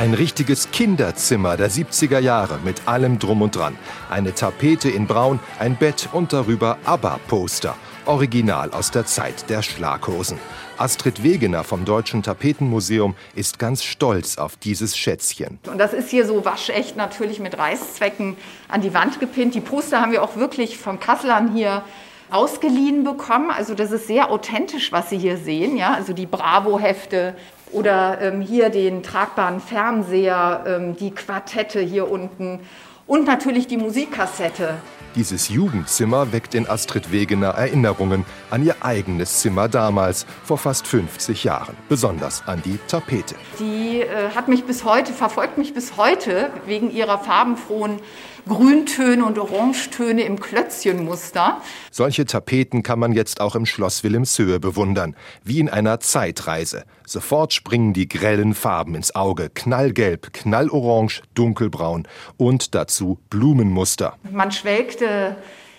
Ein 0.01 0.15
richtiges 0.15 0.71
Kinderzimmer 0.71 1.57
der 1.57 1.69
70er 1.69 2.17
Jahre 2.17 2.57
mit 2.65 2.87
allem 2.87 3.19
drum 3.19 3.43
und 3.43 3.55
dran. 3.55 3.77
Eine 4.09 4.33
Tapete 4.33 4.89
in 4.89 5.05
Braun, 5.05 5.39
ein 5.59 5.75
Bett 5.75 6.09
und 6.11 6.33
darüber 6.33 6.79
ABBA-Poster. 6.85 7.75
Original 8.07 8.71
aus 8.71 8.89
der 8.89 9.05
Zeit 9.05 9.47
der 9.51 9.61
Schlaghosen. 9.61 10.39
Astrid 10.79 11.21
Wegener 11.21 11.63
vom 11.63 11.85
Deutschen 11.85 12.23
Tapetenmuseum 12.23 13.13
ist 13.35 13.59
ganz 13.59 13.83
stolz 13.83 14.39
auf 14.39 14.57
dieses 14.57 14.97
Schätzchen. 14.97 15.59
Und 15.67 15.77
das 15.77 15.93
ist 15.93 16.09
hier 16.09 16.25
so 16.25 16.43
waschecht 16.45 16.97
natürlich 16.97 17.39
mit 17.39 17.59
Reißzwecken 17.59 18.37
an 18.69 18.81
die 18.81 18.95
Wand 18.95 19.19
gepinnt. 19.19 19.53
Die 19.53 19.61
Poster 19.61 20.01
haben 20.01 20.13
wir 20.13 20.23
auch 20.23 20.35
wirklich 20.35 20.79
von 20.79 20.99
Kasselern 20.99 21.53
hier 21.53 21.83
ausgeliehen 22.31 23.03
bekommen. 23.03 23.51
Also 23.51 23.75
das 23.75 23.91
ist 23.91 24.07
sehr 24.07 24.31
authentisch, 24.31 24.91
was 24.91 25.11
Sie 25.11 25.19
hier 25.19 25.37
sehen. 25.37 25.77
Ja? 25.77 25.93
Also 25.93 26.13
die 26.13 26.25
Bravo-Hefte, 26.25 27.35
oder 27.71 28.19
ähm, 28.21 28.41
hier 28.41 28.69
den 28.69 29.03
tragbaren 29.03 29.59
Fernseher, 29.59 30.63
ähm, 30.67 30.95
die 30.95 31.11
Quartette 31.11 31.79
hier 31.79 32.09
unten 32.09 32.59
und 33.07 33.25
natürlich 33.25 33.67
die 33.67 33.77
Musikkassette. 33.77 34.75
Dieses 35.15 35.49
Jugendzimmer 35.49 36.31
weckt 36.31 36.55
in 36.55 36.69
Astrid 36.69 37.11
Wegener 37.11 37.49
Erinnerungen 37.49 38.25
an 38.49 38.63
ihr 38.65 38.77
eigenes 38.79 39.41
Zimmer 39.41 39.67
damals, 39.67 40.25
vor 40.45 40.57
fast 40.57 40.87
50 40.87 41.43
Jahren. 41.43 41.75
Besonders 41.89 42.47
an 42.47 42.61
die 42.63 42.79
Tapete. 42.87 43.35
Die 43.59 43.99
äh, 43.99 44.29
hat 44.33 44.47
mich 44.47 44.63
bis 44.63 44.85
heute, 44.85 45.11
verfolgt 45.11 45.57
mich 45.57 45.73
bis 45.73 45.97
heute 45.97 46.49
wegen 46.65 46.89
ihrer 46.89 47.19
farbenfrohen 47.19 47.99
Grüntöne 48.47 49.25
und 49.25 49.37
Orangetöne 49.37 50.23
im 50.23 50.39
Klötzchenmuster. 50.39 51.61
Solche 51.91 52.25
Tapeten 52.25 52.83
kann 52.83 52.99
man 52.99 53.13
jetzt 53.13 53.41
auch 53.41 53.55
im 53.55 53.65
Schloss 53.65 54.03
Wilhelmshöhe 54.03 54.59
bewundern, 54.59 55.15
wie 55.43 55.59
in 55.59 55.69
einer 55.69 55.99
Zeitreise. 55.99 56.85
Sofort 57.05 57.53
springen 57.53 57.93
die 57.93 58.07
grellen 58.07 58.53
Farben 58.53 58.95
ins 58.95 59.15
Auge. 59.15 59.49
Knallgelb, 59.53 60.33
knallorange, 60.33 61.21
dunkelbraun 61.33 62.07
und 62.37 62.75
dazu 62.75 63.19
Blumenmuster. 63.29 64.17
Man 64.31 64.51
schwelgte 64.51 65.35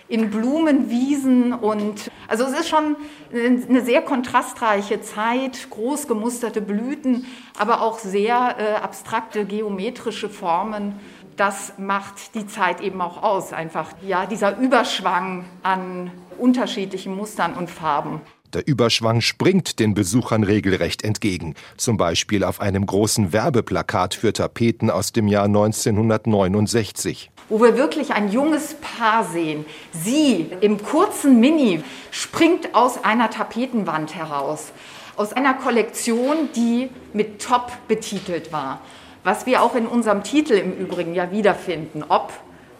in 0.08 0.30
Blumenwiesen 0.30 1.54
und 1.54 2.10
also 2.28 2.44
es 2.44 2.52
ist 2.52 2.68
schon 2.68 2.96
eine 3.32 3.82
sehr 3.82 4.02
kontrastreiche 4.02 5.00
Zeit, 5.00 5.68
groß 5.70 6.06
gemusterte 6.06 6.60
Blüten, 6.60 7.24
aber 7.58 7.80
auch 7.80 7.98
sehr 7.98 8.56
äh, 8.58 8.74
abstrakte 8.74 9.46
geometrische 9.46 10.28
Formen 10.28 11.00
das 11.36 11.74
macht 11.78 12.34
die 12.34 12.46
Zeit 12.46 12.80
eben 12.80 13.00
auch 13.00 13.22
aus. 13.22 13.52
Einfach 13.52 13.90
ja, 14.06 14.26
dieser 14.26 14.58
Überschwang 14.58 15.44
an 15.62 16.10
unterschiedlichen 16.38 17.14
Mustern 17.14 17.54
und 17.54 17.70
Farben. 17.70 18.20
Der 18.52 18.66
Überschwang 18.66 19.22
springt 19.22 19.78
den 19.78 19.94
Besuchern 19.94 20.42
regelrecht 20.42 21.04
entgegen, 21.04 21.54
zum 21.78 21.96
Beispiel 21.96 22.44
auf 22.44 22.60
einem 22.60 22.84
großen 22.84 23.32
Werbeplakat 23.32 24.14
für 24.14 24.34
Tapeten 24.34 24.90
aus 24.90 25.12
dem 25.12 25.26
Jahr 25.26 25.44
1969 25.44 27.30
wo 27.52 27.60
wir 27.60 27.76
wirklich 27.76 28.14
ein 28.14 28.30
junges 28.32 28.74
Paar 28.74 29.24
sehen. 29.24 29.66
Sie 29.92 30.46
im 30.62 30.82
kurzen 30.82 31.38
Mini 31.38 31.82
springt 32.10 32.74
aus 32.74 33.04
einer 33.04 33.28
Tapetenwand 33.28 34.14
heraus, 34.14 34.72
aus 35.16 35.34
einer 35.34 35.52
Kollektion, 35.52 36.48
die 36.56 36.88
mit 37.12 37.42
Top 37.42 37.70
betitelt 37.88 38.52
war. 38.52 38.80
Was 39.24 39.46
wir 39.46 39.62
auch 39.62 39.74
in 39.74 39.86
unserem 39.86 40.22
Titel 40.22 40.54
im 40.54 40.72
Übrigen 40.72 41.14
ja 41.14 41.30
wiederfinden. 41.30 42.04
Ob 42.08 42.32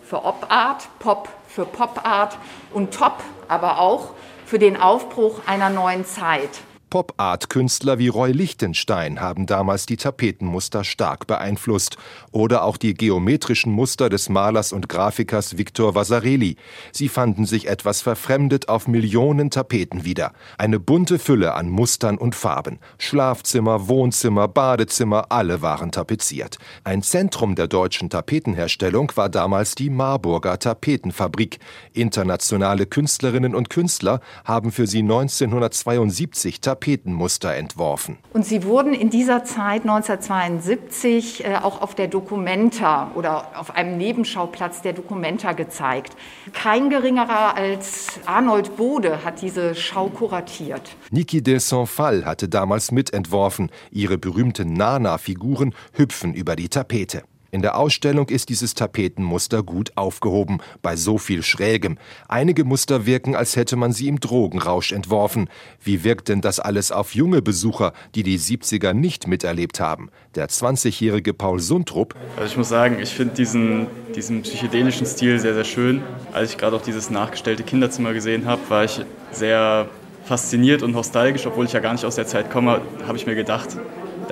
für 0.03 0.25
Op-Art, 0.25 0.89
Pop 0.99 1.29
für 1.49 1.65
Pop-Art 1.65 2.37
und 2.73 2.93
Top 2.93 3.23
aber 3.49 3.79
auch 3.79 4.11
für 4.45 4.59
den 4.59 4.77
Aufbruch 4.77 5.41
einer 5.47 5.71
neuen 5.71 6.05
Zeit. 6.05 6.51
Pop-Art-Künstler 6.93 7.99
wie 7.99 8.09
Roy 8.09 8.33
Lichtenstein 8.33 9.23
haben 9.23 9.47
damals 9.47 9.87
die 9.87 9.97
Tapetenmuster 9.97 10.85
stark 10.85 11.27
beeinflusst. 11.27 11.97
Oder 12.33 12.65
auch 12.65 12.77
die 12.77 12.93
geometrischen 12.93 13.73
Muster 13.73 14.11
des 14.11 14.29
Malers 14.29 14.75
und 14.75 14.91
Grafikers 14.91 15.57
Victor 15.57 15.95
Vasarely. 15.95 16.57
Sie 16.93 17.09
fanden 17.09 17.47
sich 17.47 17.67
etwas 17.67 18.03
verfremdet 18.03 18.69
auf 18.69 18.89
Millionen 18.89 19.51
Tapeten 19.51 20.05
wieder. 20.05 20.35
Eine 20.59 20.79
bunte 20.81 21.19
Fülle 21.19 21.55
an 21.55 21.71
Mustern 21.71 22.19
und 22.19 22.35
Farben. 22.35 22.79
Schlafzimmer, 22.99 23.89
Wohnzimmer, 23.89 24.47
Badezimmer, 24.47 25.33
alle 25.33 25.63
waren 25.63 25.93
tapeziert. 25.93 26.59
Ein 26.85 27.03
Zentrum 27.03 27.55
der 27.55 27.69
deutschen 27.69 28.11
Tapetenherstellung 28.11 29.13
war 29.15 29.31
damals 29.31 29.77
die 29.77 29.89
Marburger 29.89 30.59
Tapetenfabrik. 30.59 31.59
Internationale 31.95 32.85
Künstlerinnen 32.85 33.55
und 33.55 33.71
Künstler 33.71 34.21
haben 34.45 34.71
für 34.71 34.87
sie 34.87 34.99
1972 34.99 36.61
Tapeten 36.61 36.82
Tapetenmuster 36.83 37.55
entworfen. 37.55 38.19
Und 38.33 38.45
sie 38.45 38.65
wurden 38.65 38.93
in 38.93 39.09
dieser 39.09 39.45
Zeit 39.45 39.83
1972 39.83 41.45
äh, 41.45 41.57
auch 41.63 41.81
auf 41.81 41.95
der 41.95 42.09
Documenta 42.09 43.13
oder 43.15 43.53
auf 43.59 43.75
einem 43.75 43.97
Nebenschauplatz 43.97 44.83
der 44.83 44.93
Documenta 44.93 45.53
gezeigt. 45.53 46.17
Kein 46.53 46.91
geringerer 46.91 47.57
als 47.57 48.21
Arnold 48.27 48.77
Bode 48.77 49.25
hat 49.25 49.43
diese 49.43 49.75
Schau 49.75 50.09
kuratiert. 50.09 50.97
Niki 51.11 51.43
de 51.43 51.59
Saint-Phal 51.59 52.25
hatte 52.25 52.49
damals 52.49 52.91
mitentworfen. 52.91 53.71
Ihre 53.93 54.19
berühmten 54.19 54.73
Nana-Figuren 54.73 55.75
hüpfen 55.93 56.35
über 56.35 56.57
die 56.57 56.69
Tapete. 56.69 57.23
In 57.55 57.61
der 57.61 57.77
Ausstellung 57.77 58.31
ist 58.31 58.49
dieses 58.49 58.73
Tapetenmuster 58.73 59.63
gut 59.63 59.93
aufgehoben, 59.95 60.61
bei 60.81 60.97
so 60.97 61.19
viel 61.19 61.43
Schrägem. 61.43 61.99
Einige 62.27 62.65
Muster 62.65 63.05
wirken, 63.05 63.37
als 63.37 63.57
hätte 63.57 63.77
man 63.77 63.93
sie 63.93 64.09
im 64.09 64.21
Drogenrausch 64.21 64.91
entworfen. 64.91 65.51
Wie 65.79 66.03
wirkt 66.03 66.31
denn 66.31 66.41
das 66.41 66.61
alles 66.61 66.93
auf 66.93 67.15
junge 67.15 67.43
Besucher, 67.43 67.93
die 68.15 68.23
die 68.23 68.39
70er 68.39 68.95
nicht 68.95 69.27
miterlebt 69.27 69.81
haben? 69.81 70.09
Der 70.35 70.49
20-jährige 70.49 71.35
Paul 71.35 71.61
Sundrup. 71.61 72.15
Also 72.37 72.53
ich 72.53 72.57
muss 72.57 72.71
sagen, 72.71 72.99
ich 72.99 73.11
finde 73.11 73.35
diesen, 73.35 73.87
diesen 74.17 74.41
psychedelischen 74.41 75.05
Stil 75.05 75.39
sehr, 75.39 75.53
sehr 75.53 75.65
schön. 75.65 76.01
Als 76.33 76.53
ich 76.53 76.57
gerade 76.57 76.75
auch 76.75 76.83
dieses 76.83 77.11
nachgestellte 77.11 77.65
Kinderzimmer 77.65 78.15
gesehen 78.15 78.47
habe, 78.47 78.63
war 78.71 78.85
ich 78.85 79.03
sehr 79.31 79.91
fasziniert 80.25 80.83
und 80.83 80.93
nostalgisch, 80.93 81.47
obwohl 81.47 81.67
ich 81.67 81.75
ja 81.75 81.81
gar 81.81 81.93
nicht 81.93 82.07
aus 82.07 82.15
der 82.15 82.27
Zeit 82.27 82.51
komme, 82.51 82.81
habe 83.07 83.19
ich 83.19 83.27
mir 83.27 83.35
gedacht, 83.35 83.77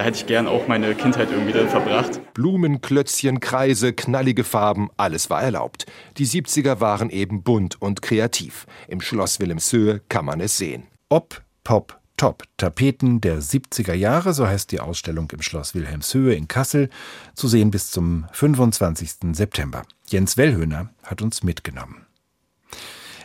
da 0.00 0.06
hätte 0.06 0.16
ich 0.16 0.26
gern 0.26 0.46
auch 0.46 0.66
meine 0.66 0.94
Kindheit 0.94 1.30
irgendwie 1.30 1.52
drin 1.52 1.68
verbracht. 1.68 2.22
Blumen, 2.32 2.80
Klötzchen, 2.80 3.38
Kreise, 3.38 3.92
knallige 3.92 4.44
Farben, 4.44 4.88
alles 4.96 5.28
war 5.28 5.42
erlaubt. 5.42 5.84
Die 6.16 6.26
70er 6.26 6.80
waren 6.80 7.10
eben 7.10 7.42
bunt 7.42 7.82
und 7.82 8.00
kreativ. 8.00 8.66
Im 8.88 9.02
Schloss 9.02 9.40
Wilhelmshöhe 9.40 10.00
kann 10.08 10.24
man 10.24 10.40
es 10.40 10.56
sehen. 10.56 10.84
Ob, 11.10 11.42
Pop, 11.64 11.98
Top. 12.16 12.44
Tapeten 12.56 13.20
der 13.20 13.42
70er 13.42 13.92
Jahre, 13.92 14.32
so 14.32 14.46
heißt 14.46 14.72
die 14.72 14.80
Ausstellung 14.80 15.30
im 15.32 15.42
Schloss 15.42 15.74
Wilhelmshöhe 15.74 16.34
in 16.34 16.48
Kassel, 16.48 16.88
zu 17.34 17.46
sehen 17.46 17.70
bis 17.70 17.90
zum 17.90 18.24
25. 18.32 19.16
September. 19.32 19.82
Jens 20.06 20.38
Wellhöhner 20.38 20.88
hat 21.02 21.20
uns 21.20 21.42
mitgenommen. 21.42 22.06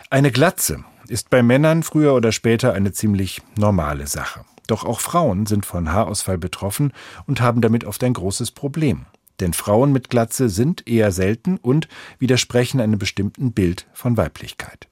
Eine 0.09 0.29
Glatze 0.29 0.83
ist 1.07 1.29
bei 1.29 1.41
Männern 1.41 1.83
früher 1.83 2.13
oder 2.13 2.33
später 2.33 2.73
eine 2.73 2.91
ziemlich 2.91 3.41
normale 3.55 4.07
Sache. 4.07 4.43
Doch 4.67 4.83
auch 4.83 4.99
Frauen 4.99 5.45
sind 5.45 5.65
von 5.65 5.91
Haarausfall 5.91 6.37
betroffen 6.37 6.93
und 7.27 7.41
haben 7.41 7.61
damit 7.61 7.83
oft 7.83 8.03
ein 8.03 8.13
großes 8.13 8.51
Problem. 8.51 9.05
Denn 9.39 9.53
Frauen 9.53 9.91
mit 9.91 10.09
Glatze 10.09 10.49
sind 10.49 10.87
eher 10.87 11.11
selten 11.11 11.57
und 11.57 11.87
widersprechen 12.19 12.79
einem 12.79 12.99
bestimmten 12.99 13.51
Bild 13.51 13.87
von 13.93 14.17
Weiblichkeit. 14.17 14.87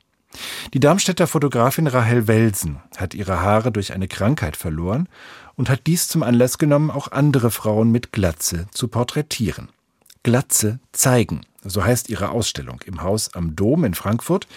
Die 0.73 0.79
Darmstädter 0.79 1.27
Fotografin 1.27 1.87
Rahel 1.87 2.27
Welsen 2.27 2.79
hat 2.97 3.13
ihre 3.13 3.41
Haare 3.41 3.71
durch 3.71 3.93
eine 3.93 4.07
Krankheit 4.07 4.57
verloren 4.57 5.07
und 5.55 5.69
hat 5.69 5.81
dies 5.85 6.07
zum 6.07 6.23
Anlass 6.23 6.57
genommen, 6.57 6.89
auch 6.89 7.11
andere 7.11 7.51
Frauen 7.51 7.91
mit 7.91 8.11
Glatze 8.11 8.65
zu 8.71 8.87
porträtieren. 8.87 9.69
Glatze 10.23 10.79
zeigen, 10.91 11.41
so 11.63 11.83
heißt 11.83 12.09
ihre 12.09 12.29
Ausstellung 12.29 12.81
im 12.85 13.03
Haus 13.03 13.33
am 13.33 13.55
Dom 13.55 13.83
in 13.83 13.93
Frankfurt, 13.93 14.47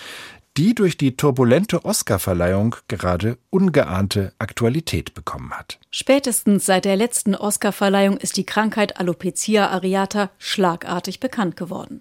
die 0.57 0.75
durch 0.75 0.97
die 0.97 1.17
turbulente 1.17 1.85
Oscarverleihung 1.85 2.77
gerade 2.89 3.39
ungeahnte 3.51 4.33
Aktualität 4.39 5.15
bekommen 5.15 5.53
hat. 5.53 5.79
Spätestens 5.91 6.67
seit 6.67 6.85
der 6.85 6.97
letzten 6.97 7.35
Oscarverleihung 7.35 8.17
ist 8.17 8.37
die 8.37 8.47
Krankheit 8.47 8.99
Alopecia 8.99 9.69
areata 9.69 10.31
schlagartig 10.39 11.21
bekannt 11.21 11.57
geworden. 11.57 12.01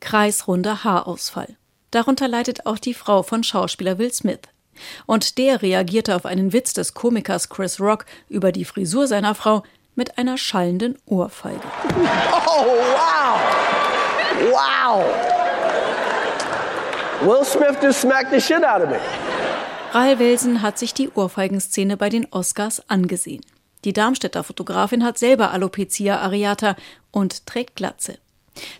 Kreisrunder 0.00 0.84
Haarausfall. 0.84 1.56
Darunter 1.90 2.28
leidet 2.28 2.66
auch 2.66 2.78
die 2.78 2.94
Frau 2.94 3.22
von 3.22 3.42
Schauspieler 3.42 3.98
Will 3.98 4.12
Smith. 4.12 4.40
Und 5.06 5.38
der 5.38 5.62
reagierte 5.62 6.16
auf 6.16 6.26
einen 6.26 6.52
Witz 6.52 6.72
des 6.74 6.94
Komikers 6.94 7.48
Chris 7.48 7.80
Rock 7.80 8.04
über 8.28 8.52
die 8.52 8.64
Frisur 8.64 9.06
seiner 9.06 9.34
Frau 9.34 9.62
mit 9.94 10.18
einer 10.18 10.36
schallenden 10.36 10.98
Ohrfeige. 11.06 11.60
Oh, 12.46 12.66
wow! 12.96 13.40
Wow! 14.50 15.33
Will 17.24 17.42
Smith 17.42 17.78
just 17.80 18.02
smacked 18.02 18.30
the 18.30 18.40
shit 18.40 18.62
out 18.62 18.82
of 18.82 18.90
me. 18.90 18.98
Rahel 19.92 20.18
Welsen 20.18 20.60
hat 20.60 20.78
sich 20.78 20.92
die 20.92 21.08
Ohrfeigenszene 21.08 21.96
bei 21.96 22.10
den 22.10 22.26
Oscars 22.30 22.82
angesehen. 22.90 23.40
Die 23.86 23.94
Darmstädter 23.94 24.44
Fotografin 24.44 25.02
hat 25.02 25.16
selber 25.16 25.50
Alopecia 25.50 26.18
areata 26.18 26.76
und 27.12 27.46
trägt 27.46 27.76
Glatze. 27.76 28.18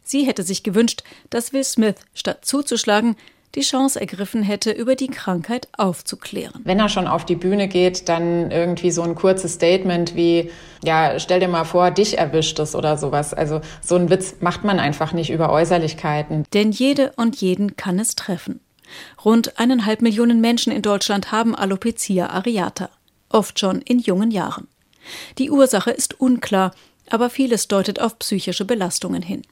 Sie 0.03 0.25
hätte 0.25 0.43
sich 0.43 0.63
gewünscht, 0.63 1.05
dass 1.31 1.55
Will 1.55 1.65
Smith 1.65 1.97
statt 2.13 2.45
zuzuschlagen 2.45 3.17
die 3.55 3.61
Chance 3.61 4.01
ergriffen 4.01 4.43
hätte, 4.43 4.71
über 4.71 4.97
die 4.97 5.09
Krankheit 5.09 5.69
aufzuklären. 5.77 6.61
Wenn 6.65 6.81
er 6.81 6.89
schon 6.89 7.07
auf 7.07 7.25
die 7.25 7.37
Bühne 7.37 7.69
geht, 7.69 8.09
dann 8.09 8.51
irgendwie 8.51 8.91
so 8.91 9.03
ein 9.03 9.15
kurzes 9.15 9.55
Statement 9.55 10.15
wie, 10.15 10.51
ja, 10.83 11.19
stell 11.19 11.41
dir 11.41 11.49
mal 11.49 11.65
vor, 11.65 11.91
dich 11.91 12.19
erwischt 12.19 12.59
es 12.59 12.75
oder 12.75 12.97
sowas. 12.97 13.33
Also 13.35 13.61
so 13.81 13.95
einen 13.95 14.11
Witz 14.11 14.37
macht 14.41 14.65
man 14.65 14.79
einfach 14.79 15.13
nicht 15.13 15.31
über 15.31 15.51
Äußerlichkeiten. 15.51 16.45
Denn 16.53 16.73
jede 16.73 17.13
und 17.17 17.37
jeden 17.37 17.77
kann 17.77 17.99
es 17.99 18.17
treffen. 18.17 18.61
Rund 19.25 19.59
eineinhalb 19.59 20.03
Millionen 20.03 20.41
Menschen 20.41 20.73
in 20.73 20.83
Deutschland 20.83 21.33
haben 21.33 21.55
Alopecia 21.55 22.29
areata, 22.29 22.91
oft 23.29 23.59
schon 23.59 23.81
in 23.81 23.99
jungen 23.99 24.31
Jahren. 24.31 24.69
Die 25.39 25.51
Ursache 25.51 25.91
ist 25.91 26.21
unklar, 26.21 26.73
aber 27.11 27.31
vieles 27.31 27.69
deutet 27.69 28.01
auf 28.01 28.19
psychische 28.19 28.65
Belastungen 28.65 29.23
hin. 29.23 29.43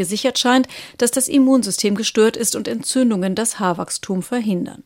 Gesichert 0.00 0.38
scheint, 0.38 0.66
dass 0.96 1.10
das 1.10 1.28
Immunsystem 1.28 1.94
gestört 1.94 2.34
ist 2.34 2.56
und 2.56 2.68
Entzündungen 2.68 3.34
das 3.34 3.60
Haarwachstum 3.60 4.22
verhindern. 4.22 4.82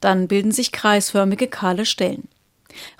Dann 0.00 0.28
bilden 0.28 0.52
sich 0.52 0.70
kreisförmige 0.70 1.48
kahle 1.48 1.84
Stellen. 1.84 2.28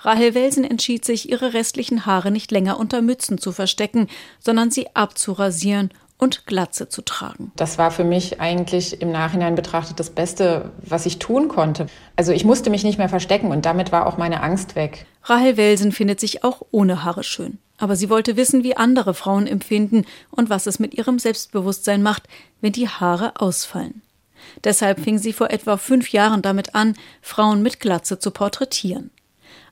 Rahel 0.01 0.35
Welsen 0.35 0.65
entschied 0.65 1.05
sich, 1.05 1.29
ihre 1.29 1.53
restlichen 1.53 2.05
Haare 2.05 2.31
nicht 2.31 2.51
länger 2.51 2.77
unter 2.77 3.01
Mützen 3.01 3.37
zu 3.37 3.53
verstecken, 3.53 4.09
sondern 4.39 4.71
sie 4.71 4.93
abzurasieren 4.93 5.91
und 6.17 6.45
Glatze 6.45 6.89
zu 6.89 7.01
tragen. 7.01 7.53
Das 7.55 7.77
war 7.77 7.89
für 7.89 8.03
mich 8.03 8.41
eigentlich 8.41 9.01
im 9.01 9.13
Nachhinein 9.13 9.55
betrachtet 9.55 10.01
das 10.01 10.09
Beste, 10.09 10.71
was 10.81 11.05
ich 11.05 11.17
tun 11.17 11.47
konnte. 11.47 11.87
Also 12.17 12.33
ich 12.33 12.43
musste 12.43 12.69
mich 12.69 12.83
nicht 12.83 12.97
mehr 12.97 13.09
verstecken 13.09 13.51
und 13.51 13.65
damit 13.65 13.93
war 13.93 14.05
auch 14.05 14.17
meine 14.17 14.43
Angst 14.43 14.75
weg. 14.75 15.05
Rahel 15.23 15.55
Welsen 15.55 15.93
findet 15.93 16.19
sich 16.19 16.43
auch 16.43 16.61
ohne 16.71 17.05
Haare 17.05 17.23
schön. 17.23 17.57
Aber 17.83 17.97
sie 17.97 18.09
wollte 18.09 18.37
wissen, 18.37 18.63
wie 18.63 18.77
andere 18.77 19.13
Frauen 19.13 19.45
empfinden 19.45 20.05
und 20.31 20.49
was 20.49 20.67
es 20.67 20.79
mit 20.79 20.93
ihrem 20.93 21.19
Selbstbewusstsein 21.19 22.01
macht, 22.01 22.23
wenn 22.61 22.71
die 22.71 22.87
Haare 22.87 23.33
ausfallen. 23.41 24.01
Deshalb 24.63 25.01
fing 25.01 25.17
sie 25.17 25.33
vor 25.33 25.49
etwa 25.49 25.75
fünf 25.75 26.13
Jahren 26.13 26.41
damit 26.41 26.75
an, 26.75 26.95
Frauen 27.21 27.61
mit 27.61 27.81
Glatze 27.81 28.19
zu 28.19 28.31
porträtieren. 28.31 29.11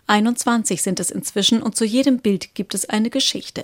21 0.08 0.82
sind 0.82 1.00
es 1.00 1.10
inzwischen 1.10 1.64
und 1.64 1.78
zu 1.78 1.86
jedem 1.86 2.20
Bild 2.20 2.54
gibt 2.54 2.74
es 2.74 2.90
eine 2.90 3.10
Geschichte. 3.10 3.64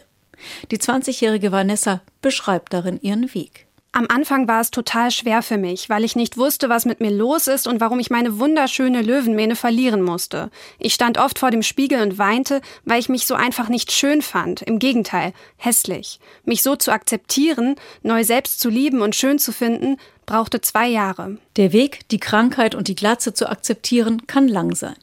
Die 0.72 0.78
20-jährige 0.78 1.52
Vanessa 1.52 2.00
beschreibt 2.22 2.72
darin 2.72 3.02
ihren 3.02 3.34
Weg. 3.34 3.66
Am 3.93 4.06
Anfang 4.10 4.47
war 4.47 4.62
es 4.62 4.69
total 4.69 5.12
schwer 5.12 5.41
für 5.41 5.58
mich, 5.58 5.89
weil 5.89 6.04
ich 6.04 6.15
nicht 6.15 6.38
wusste, 6.38 6.69
was 6.69 6.86
mit 6.86 7.00
mir 7.00 7.10
los 7.10 7.47
ist 7.47 7.67
und 7.67 7.80
warum 7.80 8.00
ich 8.00 8.10
meine 8.10 8.38
wunderschöne 8.38 9.02
Löwenmähne 9.02 9.56
verlieren 9.56 10.02
musste. 10.02 10.52
Ich 10.78 10.93
stand 10.93 11.17
oft 11.17 11.39
vor 11.39 11.50
dem 11.50 11.63
Spiegel 11.63 12.02
und 12.02 12.17
weinte, 12.17 12.62
weil 12.86 13.00
ich 13.00 13.10
mich 13.10 13.26
so 13.26 13.34
einfach 13.34 13.69
nicht 13.69 13.91
schön 13.91 14.21
fand. 14.21 14.62
Im 14.62 14.78
Gegenteil, 14.78 15.34
hässlich. 15.56 16.19
Mich 16.43 16.62
so 16.62 16.76
zu 16.76 16.91
akzeptieren, 16.91 17.76
neu 18.04 18.23
selbst 18.23 18.60
zu 18.60 18.69
lieben 18.69 19.02
und 19.02 19.15
schön 19.15 19.39
zu 19.39 19.52
finden, 19.52 19.97
brauchte 20.26 20.62
zwei 20.62 20.88
Jahre. 20.88 21.38
Der 21.56 21.73
Weg, 21.73 22.08
die 22.10 22.19
Krankheit 22.19 22.76
und 22.76 22.88
die 22.89 22.95
Glatze 22.95 23.34
zu 23.34 23.50
akzeptieren, 23.50 24.28
kann 24.28 24.47
lang 24.47 24.76
sein. 24.76 24.95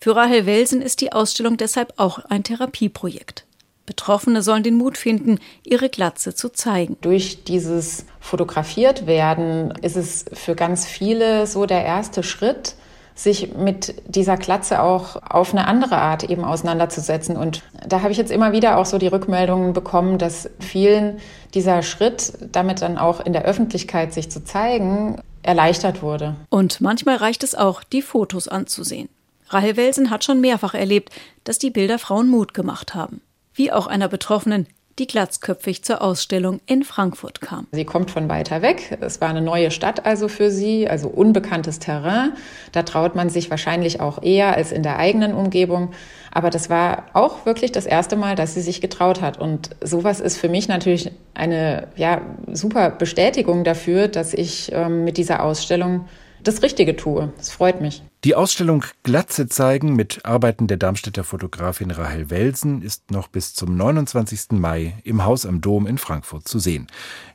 Für 0.00 0.16
Rahel 0.16 0.46
Welsen 0.46 0.82
ist 0.82 1.00
die 1.00 1.12
Ausstellung 1.12 1.58
deshalb 1.58 1.92
auch 1.96 2.18
ein 2.24 2.42
Therapieprojekt. 2.42 3.44
Betroffene 3.92 4.40
sollen 4.40 4.62
den 4.62 4.76
Mut 4.76 4.96
finden, 4.96 5.38
ihre 5.64 5.90
Glatze 5.90 6.34
zu 6.34 6.48
zeigen. 6.48 6.96
Durch 7.02 7.44
dieses 7.44 8.06
fotografiert 8.20 9.06
werden 9.06 9.74
ist 9.82 9.98
es 9.98 10.24
für 10.32 10.54
ganz 10.54 10.86
viele 10.86 11.46
so 11.46 11.66
der 11.66 11.84
erste 11.84 12.22
Schritt, 12.22 12.74
sich 13.14 13.54
mit 13.54 13.94
dieser 14.08 14.38
Glatze 14.38 14.80
auch 14.80 15.16
auf 15.22 15.52
eine 15.52 15.66
andere 15.66 15.98
Art 15.98 16.24
eben 16.24 16.42
auseinanderzusetzen. 16.42 17.36
Und 17.36 17.62
da 17.86 18.00
habe 18.00 18.12
ich 18.12 18.16
jetzt 18.16 18.32
immer 18.32 18.52
wieder 18.52 18.78
auch 18.78 18.86
so 18.86 18.96
die 18.96 19.08
Rückmeldungen 19.08 19.74
bekommen, 19.74 20.16
dass 20.16 20.48
vielen 20.58 21.18
dieser 21.52 21.82
Schritt, 21.82 22.32
damit 22.50 22.80
dann 22.80 22.96
auch 22.96 23.20
in 23.20 23.34
der 23.34 23.44
Öffentlichkeit 23.44 24.14
sich 24.14 24.30
zu 24.30 24.42
zeigen, 24.42 25.20
erleichtert 25.42 26.00
wurde. 26.00 26.36
Und 26.48 26.80
manchmal 26.80 27.16
reicht 27.16 27.44
es 27.44 27.54
auch, 27.54 27.84
die 27.84 28.00
Fotos 28.00 28.48
anzusehen. 28.48 29.10
Rahel 29.50 29.76
Welsen 29.76 30.08
hat 30.08 30.24
schon 30.24 30.40
mehrfach 30.40 30.72
erlebt, 30.72 31.10
dass 31.44 31.58
die 31.58 31.70
Bilder 31.70 31.98
Frauen 31.98 32.30
Mut 32.30 32.54
gemacht 32.54 32.94
haben. 32.94 33.20
Wie 33.54 33.72
auch 33.72 33.86
einer 33.86 34.08
Betroffenen, 34.08 34.66
die 34.98 35.06
glatzköpfig 35.06 35.82
zur 35.84 36.02
Ausstellung 36.02 36.60
in 36.66 36.82
Frankfurt 36.82 37.40
kam. 37.40 37.66
Sie 37.72 37.84
kommt 37.84 38.10
von 38.10 38.28
weiter 38.28 38.62
weg. 38.62 38.98
Es 39.00 39.20
war 39.20 39.30
eine 39.30 39.40
neue 39.40 39.70
Stadt 39.70 40.04
also 40.04 40.28
für 40.28 40.50
sie, 40.50 40.88
also 40.88 41.08
unbekanntes 41.08 41.78
Terrain. 41.78 42.32
Da 42.72 42.82
traut 42.82 43.14
man 43.14 43.30
sich 43.30 43.50
wahrscheinlich 43.50 44.00
auch 44.00 44.22
eher 44.22 44.54
als 44.54 44.72
in 44.72 44.82
der 44.82 44.98
eigenen 44.98 45.34
Umgebung. 45.34 45.92
Aber 46.30 46.50
das 46.50 46.70
war 46.70 47.04
auch 47.14 47.46
wirklich 47.46 47.72
das 47.72 47.86
erste 47.86 48.16
Mal, 48.16 48.36
dass 48.36 48.54
sie 48.54 48.60
sich 48.60 48.80
getraut 48.80 49.20
hat. 49.22 49.38
Und 49.38 49.70
sowas 49.82 50.20
ist 50.20 50.36
für 50.36 50.48
mich 50.48 50.68
natürlich 50.68 51.10
eine 51.34 51.88
ja, 51.96 52.20
super 52.52 52.90
Bestätigung 52.90 53.64
dafür, 53.64 54.08
dass 54.08 54.34
ich 54.34 54.72
ähm, 54.72 55.04
mit 55.04 55.16
dieser 55.16 55.42
Ausstellung 55.42 56.06
das 56.42 56.62
Richtige 56.62 56.96
tue. 56.96 57.32
Es 57.38 57.50
freut 57.50 57.80
mich. 57.80 58.02
Die 58.24 58.34
Ausstellung 58.34 58.84
Glatze 59.02 59.48
zeigen 59.48 59.94
mit 59.94 60.24
Arbeiten 60.24 60.66
der 60.66 60.76
Darmstädter 60.76 61.24
Fotografin 61.24 61.90
Rahel 61.90 62.30
Welsen 62.30 62.82
ist 62.82 63.10
noch 63.10 63.28
bis 63.28 63.54
zum 63.54 63.76
29. 63.76 64.52
Mai 64.52 64.94
im 65.04 65.24
Haus 65.24 65.46
am 65.46 65.60
Dom 65.60 65.86
in 65.86 65.98
Frankfurt 65.98 66.46
zu 66.46 66.58
sehen. 66.58 66.86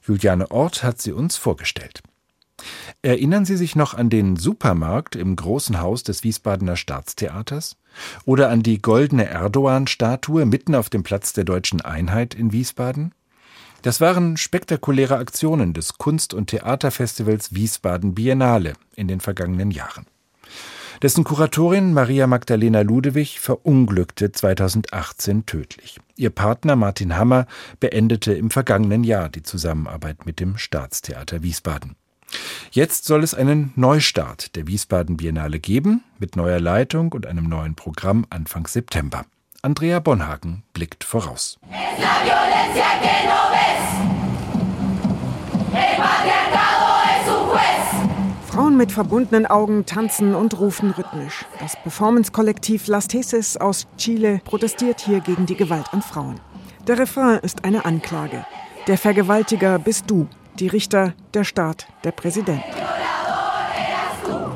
Juliane 0.05 0.51
Ort 0.51 0.83
hat 0.83 1.01
sie 1.01 1.11
uns 1.11 1.37
vorgestellt. 1.37 2.01
Erinnern 3.01 3.45
Sie 3.45 3.55
sich 3.55 3.75
noch 3.75 3.93
an 3.93 4.09
den 4.09 4.35
Supermarkt 4.35 5.15
im 5.15 5.35
großen 5.35 5.79
Haus 5.79 6.03
des 6.03 6.23
Wiesbadener 6.23 6.75
Staatstheaters? 6.75 7.77
Oder 8.25 8.49
an 8.49 8.63
die 8.63 8.81
goldene 8.81 9.25
Erdogan-Statue 9.27 10.45
mitten 10.45 10.75
auf 10.75 10.89
dem 10.89 11.03
Platz 11.03 11.33
der 11.33 11.43
deutschen 11.43 11.81
Einheit 11.81 12.33
in 12.33 12.51
Wiesbaden? 12.51 13.13
Das 13.87 14.01
waren 14.01 14.35
spektakuläre 14.35 15.15
Aktionen 15.15 15.71
des 15.71 15.97
Kunst- 15.97 16.33
und 16.33 16.47
Theaterfestivals 16.47 17.55
Wiesbaden 17.55 18.15
Biennale 18.15 18.73
in 18.97 19.07
den 19.07 19.21
vergangenen 19.21 19.71
Jahren. 19.71 20.05
Dessen 21.01 21.23
Kuratorin 21.23 21.93
Maria 21.93 22.27
Magdalena 22.27 22.81
Ludewig 22.81 23.39
verunglückte 23.39 24.33
2018 24.33 25.45
tödlich. 25.45 26.01
Ihr 26.17 26.31
Partner 26.31 26.75
Martin 26.75 27.15
Hammer 27.15 27.47
beendete 27.79 28.33
im 28.33 28.51
vergangenen 28.51 29.05
Jahr 29.05 29.29
die 29.29 29.43
Zusammenarbeit 29.43 30.25
mit 30.25 30.41
dem 30.41 30.57
Staatstheater 30.57 31.41
Wiesbaden. 31.41 31.95
Jetzt 32.71 33.05
soll 33.05 33.23
es 33.23 33.33
einen 33.33 33.71
Neustart 33.77 34.57
der 34.57 34.67
Wiesbaden 34.67 35.15
Biennale 35.15 35.61
geben, 35.61 36.03
mit 36.19 36.35
neuer 36.35 36.59
Leitung 36.59 37.13
und 37.13 37.25
einem 37.25 37.47
neuen 37.47 37.75
Programm 37.75 38.25
Anfang 38.29 38.67
September. 38.67 39.23
Andrea 39.61 40.01
Bonhagen 40.01 40.63
blickt 40.73 41.05
voraus. 41.05 41.57
Frauen 48.45 48.75
mit 48.75 48.91
verbundenen 48.91 49.45
Augen 49.45 49.85
tanzen 49.85 50.33
und 50.33 50.59
rufen 50.59 50.91
rhythmisch. 50.91 51.45
Das 51.59 51.75
Performance-Kollektiv 51.83 52.87
Las 52.87 53.07
Tesis 53.07 53.55
aus 53.55 53.87
Chile 53.97 54.41
protestiert 54.43 54.99
hier 54.99 55.19
gegen 55.19 55.45
die 55.45 55.55
Gewalt 55.55 55.93
an 55.93 56.01
Frauen. 56.01 56.39
Der 56.87 56.97
Refrain 56.97 57.39
ist 57.39 57.65
eine 57.65 57.85
Anklage. 57.85 58.45
Der 58.87 58.97
Vergewaltiger 58.97 59.77
bist 59.77 60.09
du, 60.09 60.27
die 60.59 60.67
Richter, 60.67 61.13
der 61.33 61.43
Staat, 61.43 61.87
der 62.03 62.11
Präsident. 62.11 62.63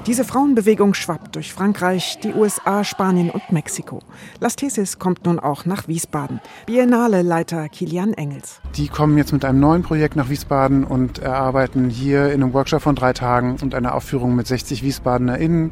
Diese 0.07 0.23
Frauenbewegung 0.23 0.95
schwappt 0.95 1.35
durch 1.35 1.53
Frankreich, 1.53 2.17
die 2.23 2.33
USA, 2.33 2.83
Spanien 2.83 3.29
und 3.29 3.51
Mexiko. 3.51 3.99
Las 4.39 4.55
Tesis 4.55 4.97
kommt 4.97 5.25
nun 5.27 5.37
auch 5.37 5.65
nach 5.65 5.87
Wiesbaden. 5.87 6.41
Biennale-Leiter 6.65 7.69
Kilian 7.69 8.13
Engels. 8.15 8.61
Die 8.75 8.87
kommen 8.87 9.15
jetzt 9.19 9.31
mit 9.31 9.45
einem 9.45 9.59
neuen 9.59 9.83
Projekt 9.83 10.15
nach 10.15 10.29
Wiesbaden 10.29 10.85
und 10.85 11.19
erarbeiten 11.19 11.91
hier 11.91 12.33
in 12.33 12.41
einem 12.41 12.53
Workshop 12.53 12.81
von 12.81 12.95
drei 12.95 13.13
Tagen 13.13 13.57
und 13.61 13.75
einer 13.75 13.93
Aufführung 13.93 14.35
mit 14.35 14.47
60 14.47 14.81
WiesbadenerInnen 14.81 15.69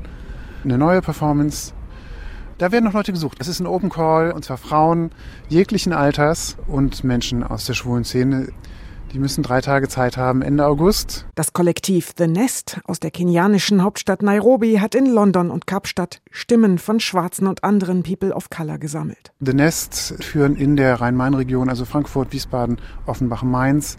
eine 0.63 0.77
neue 0.77 1.01
Performance. 1.01 1.73
Da 2.59 2.71
werden 2.71 2.85
noch 2.85 2.93
Leute 2.93 3.11
gesucht. 3.11 3.37
Es 3.39 3.47
ist 3.47 3.59
ein 3.59 3.67
Open 3.67 3.89
Call 3.89 4.31
und 4.31 4.45
zwar 4.45 4.57
Frauen 4.57 5.09
jeglichen 5.47 5.91
Alters 5.91 6.55
und 6.67 7.03
Menschen 7.03 7.41
aus 7.41 7.65
der 7.65 7.73
schwulen 7.73 8.03
Szene. 8.03 8.49
Die 9.13 9.17
müssen 9.17 9.41
drei 9.41 9.59
Tage 9.59 9.87
Zeit 9.87 10.17
haben, 10.17 10.43
Ende 10.43 10.67
August. 10.67 11.25
Das 11.33 11.51
Kollektiv 11.53 12.13
The 12.15 12.27
Nest 12.27 12.79
aus 12.83 12.99
der 12.99 13.09
kenianischen 13.09 13.81
Hauptstadt 13.81 14.21
Nairobi 14.21 14.79
hat 14.79 14.93
in 14.93 15.07
London 15.07 15.49
und 15.49 15.65
Kapstadt 15.65 16.21
Stimmen 16.29 16.77
von 16.77 16.99
Schwarzen 16.99 17.47
und 17.47 17.63
anderen 17.63 18.03
People 18.03 18.35
of 18.35 18.51
Color 18.51 18.77
gesammelt. 18.77 19.31
The 19.39 19.53
Nest 19.53 20.13
führen 20.19 20.55
in 20.55 20.75
der 20.75 21.01
Rhein-Main-Region, 21.01 21.69
also 21.69 21.85
Frankfurt, 21.85 22.31
Wiesbaden, 22.33 22.77
Offenbach, 23.07 23.41
Mainz, 23.41 23.97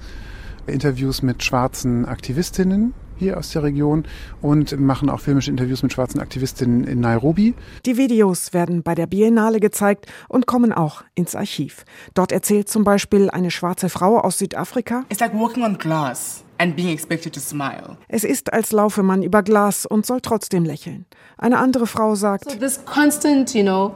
Interviews 0.68 1.22
mit 1.22 1.42
schwarzen 1.42 2.04
Aktivistinnen 2.04 2.94
hier 3.20 3.38
aus 3.38 3.50
der 3.50 3.62
Region 3.62 4.04
und 4.42 4.78
machen 4.80 5.08
auch 5.08 5.20
filmische 5.20 5.50
Interviews 5.50 5.84
mit 5.84 5.92
schwarzen 5.92 6.20
Aktivistinnen 6.20 6.84
in 6.84 6.98
Nairobi. 6.98 7.54
Die 7.86 7.96
Videos 7.96 8.52
werden 8.52 8.82
bei 8.82 8.96
der 8.96 9.06
Biennale 9.06 9.60
gezeigt 9.60 10.06
und 10.28 10.46
kommen 10.46 10.72
auch 10.72 11.04
ins 11.14 11.36
Archiv. 11.36 11.84
Dort 12.14 12.32
erzählt 12.32 12.68
zum 12.68 12.82
Beispiel 12.82 13.30
eine 13.30 13.52
schwarze 13.52 13.88
Frau 13.88 14.18
aus 14.18 14.38
Südafrika. 14.38 15.04
It's 15.08 15.20
like 15.20 15.34
walking 15.34 15.62
on 15.62 15.78
glass. 15.78 16.42
And 16.58 16.76
being 16.76 16.90
expected 16.90 17.32
to 17.34 17.40
smile. 17.40 17.96
Es 18.08 18.22
ist, 18.22 18.52
als 18.52 18.72
laufe 18.72 19.02
man 19.02 19.22
über 19.22 19.42
Glas 19.42 19.86
und 19.86 20.04
soll 20.04 20.20
trotzdem 20.20 20.64
lächeln. 20.64 21.06
Eine 21.38 21.58
andere 21.58 21.86
Frau 21.86 22.14
sagt, 22.14 22.50
so 22.50 22.58
this 22.58 22.84
constant, 22.84 23.54
you 23.54 23.62
know, 23.62 23.94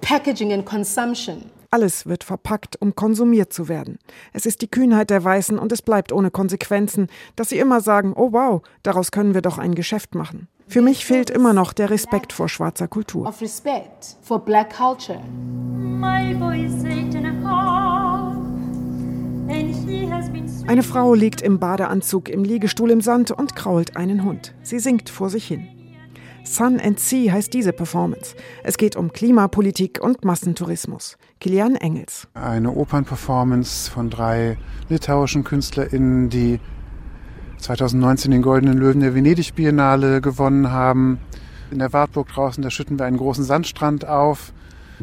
packaging 0.00 0.52
and 0.52 0.64
consumption. 0.64 1.50
Alles 1.72 2.06
wird 2.06 2.24
verpackt, 2.24 2.80
um 2.80 2.96
konsumiert 2.96 3.52
zu 3.52 3.68
werden. 3.68 3.98
Es 4.32 4.44
ist 4.44 4.60
die 4.60 4.70
Kühnheit 4.70 5.10
der 5.10 5.22
Weißen 5.22 5.56
und 5.56 5.70
es 5.70 5.82
bleibt 5.82 6.10
ohne 6.12 6.32
Konsequenzen, 6.32 7.06
dass 7.36 7.50
sie 7.50 7.58
immer 7.58 7.80
sagen, 7.80 8.12
oh 8.16 8.32
wow, 8.32 8.62
daraus 8.82 9.12
können 9.12 9.34
wir 9.34 9.42
doch 9.42 9.56
ein 9.56 9.76
Geschäft 9.76 10.16
machen. 10.16 10.48
Für 10.66 10.82
mich 10.82 11.04
fehlt 11.04 11.30
immer 11.30 11.52
noch 11.52 11.72
der 11.72 11.90
Respekt 11.90 12.32
vor 12.32 12.48
schwarzer 12.48 12.88
Kultur. 12.88 13.28
Of 13.28 13.40
respect 13.40 14.16
for 14.22 14.44
black 14.44 14.76
culture. 14.76 15.20
Eine 20.66 20.82
Frau 20.82 21.14
liegt 21.14 21.42
im 21.42 21.58
Badeanzug 21.58 22.28
im 22.28 22.44
Liegestuhl 22.44 22.90
im 22.90 23.00
Sand 23.00 23.30
und 23.30 23.54
krault 23.54 23.96
einen 23.96 24.24
Hund. 24.24 24.54
Sie 24.62 24.78
singt 24.80 25.08
vor 25.08 25.30
sich 25.30 25.46
hin. 25.46 25.79
Sun 26.44 26.80
and 26.80 26.98
Sea 26.98 27.32
heißt 27.32 27.52
diese 27.52 27.72
Performance. 27.72 28.34
Es 28.64 28.76
geht 28.76 28.96
um 28.96 29.12
Klimapolitik 29.12 30.00
und 30.02 30.24
Massentourismus. 30.24 31.16
Kilian 31.38 31.76
Engels. 31.76 32.28
Eine 32.34 32.72
Opernperformance 32.72 33.90
von 33.90 34.10
drei 34.10 34.56
litauischen 34.88 35.44
KünstlerInnen, 35.44 36.30
die 36.30 36.60
2019 37.58 38.30
den 38.30 38.42
Goldenen 38.42 38.78
Löwen 38.78 39.00
der 39.00 39.14
Venedig 39.14 39.54
Biennale 39.54 40.20
gewonnen 40.20 40.70
haben. 40.70 41.18
In 41.70 41.78
der 41.78 41.92
Wartburg 41.92 42.28
draußen, 42.28 42.62
da 42.62 42.70
schütten 42.70 42.98
wir 42.98 43.06
einen 43.06 43.18
großen 43.18 43.44
Sandstrand 43.44 44.06
auf. 44.06 44.52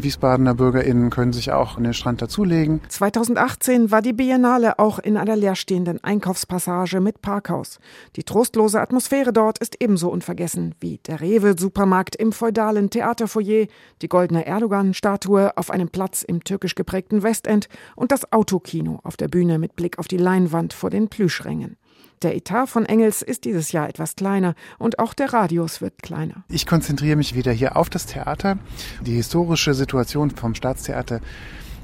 Wiesbadener 0.04 0.54
BürgerInnen 0.54 1.10
können 1.10 1.34
sich 1.34 1.52
auch 1.52 1.78
an 1.78 1.84
den 1.84 1.94
Strand 1.94 2.22
dazulegen. 2.22 2.82
2018 2.88 3.92
war 3.92 4.02
die 4.02 4.14
Biennale 4.14 4.80
auch 4.80 5.00
in 5.00 5.18
einer 5.18 5.36
leerstehenden 5.36 6.04
Einkaufspassage 6.04 7.00
mit 7.00 7.22
Parkhaus. 7.22 7.80
Die 8.16 8.24
trostlose 8.24 8.82
Atmosphäre 8.82 9.34
dort 9.34 9.58
ist 9.60 9.82
ebenso 9.82 10.10
unvergessen 10.10 10.76
wie 10.80 11.00
der 11.08 11.22
Rewe-Supermarkt 11.22 12.16
im 12.16 12.32
feudalen 12.32 12.90
Theaterfoyer, 12.90 13.68
die 14.02 14.08
goldene 14.10 14.46
Erdogan-Statue 14.46 15.58
auf 15.58 15.72
einem 15.72 15.90
Platz 15.90 16.22
im 16.22 16.44
türkisch 16.44 16.76
geprägten 16.76 17.24
Westend 17.24 17.68
und 17.96 18.12
das 18.12 18.32
Autokino 18.32 19.00
auf 19.04 19.18
der 19.18 19.28
Bühne 19.28 19.60
mit 19.60 19.76
Blick 19.76 20.00
auf 20.00 20.08
die 20.08 20.18
Leinwand 20.18 20.74
vor 20.74 20.90
den 20.90 21.08
Plüschrängen. 21.10 21.78
Der 22.22 22.36
Etat 22.36 22.68
von 22.68 22.86
Engels 22.86 23.22
ist 23.22 23.46
dieses 23.46 23.72
Jahr 23.72 23.88
etwas 23.88 24.16
kleiner 24.16 24.56
und 24.80 25.00
auch 25.00 25.14
der 25.14 25.34
Radius 25.34 25.82
wird 25.82 26.02
kleiner. 26.02 26.44
Ich 26.50 26.66
konzentriere 26.66 27.16
mich 27.16 27.36
wieder 27.36 27.52
hier 27.52 27.78
auf 27.78 27.90
das 27.90 28.06
Theater. 28.06 28.58
Die 29.02 29.14
historische 29.14 29.74
Situation 29.74 30.32
vom 30.32 30.56
Staatstheater 30.56 31.22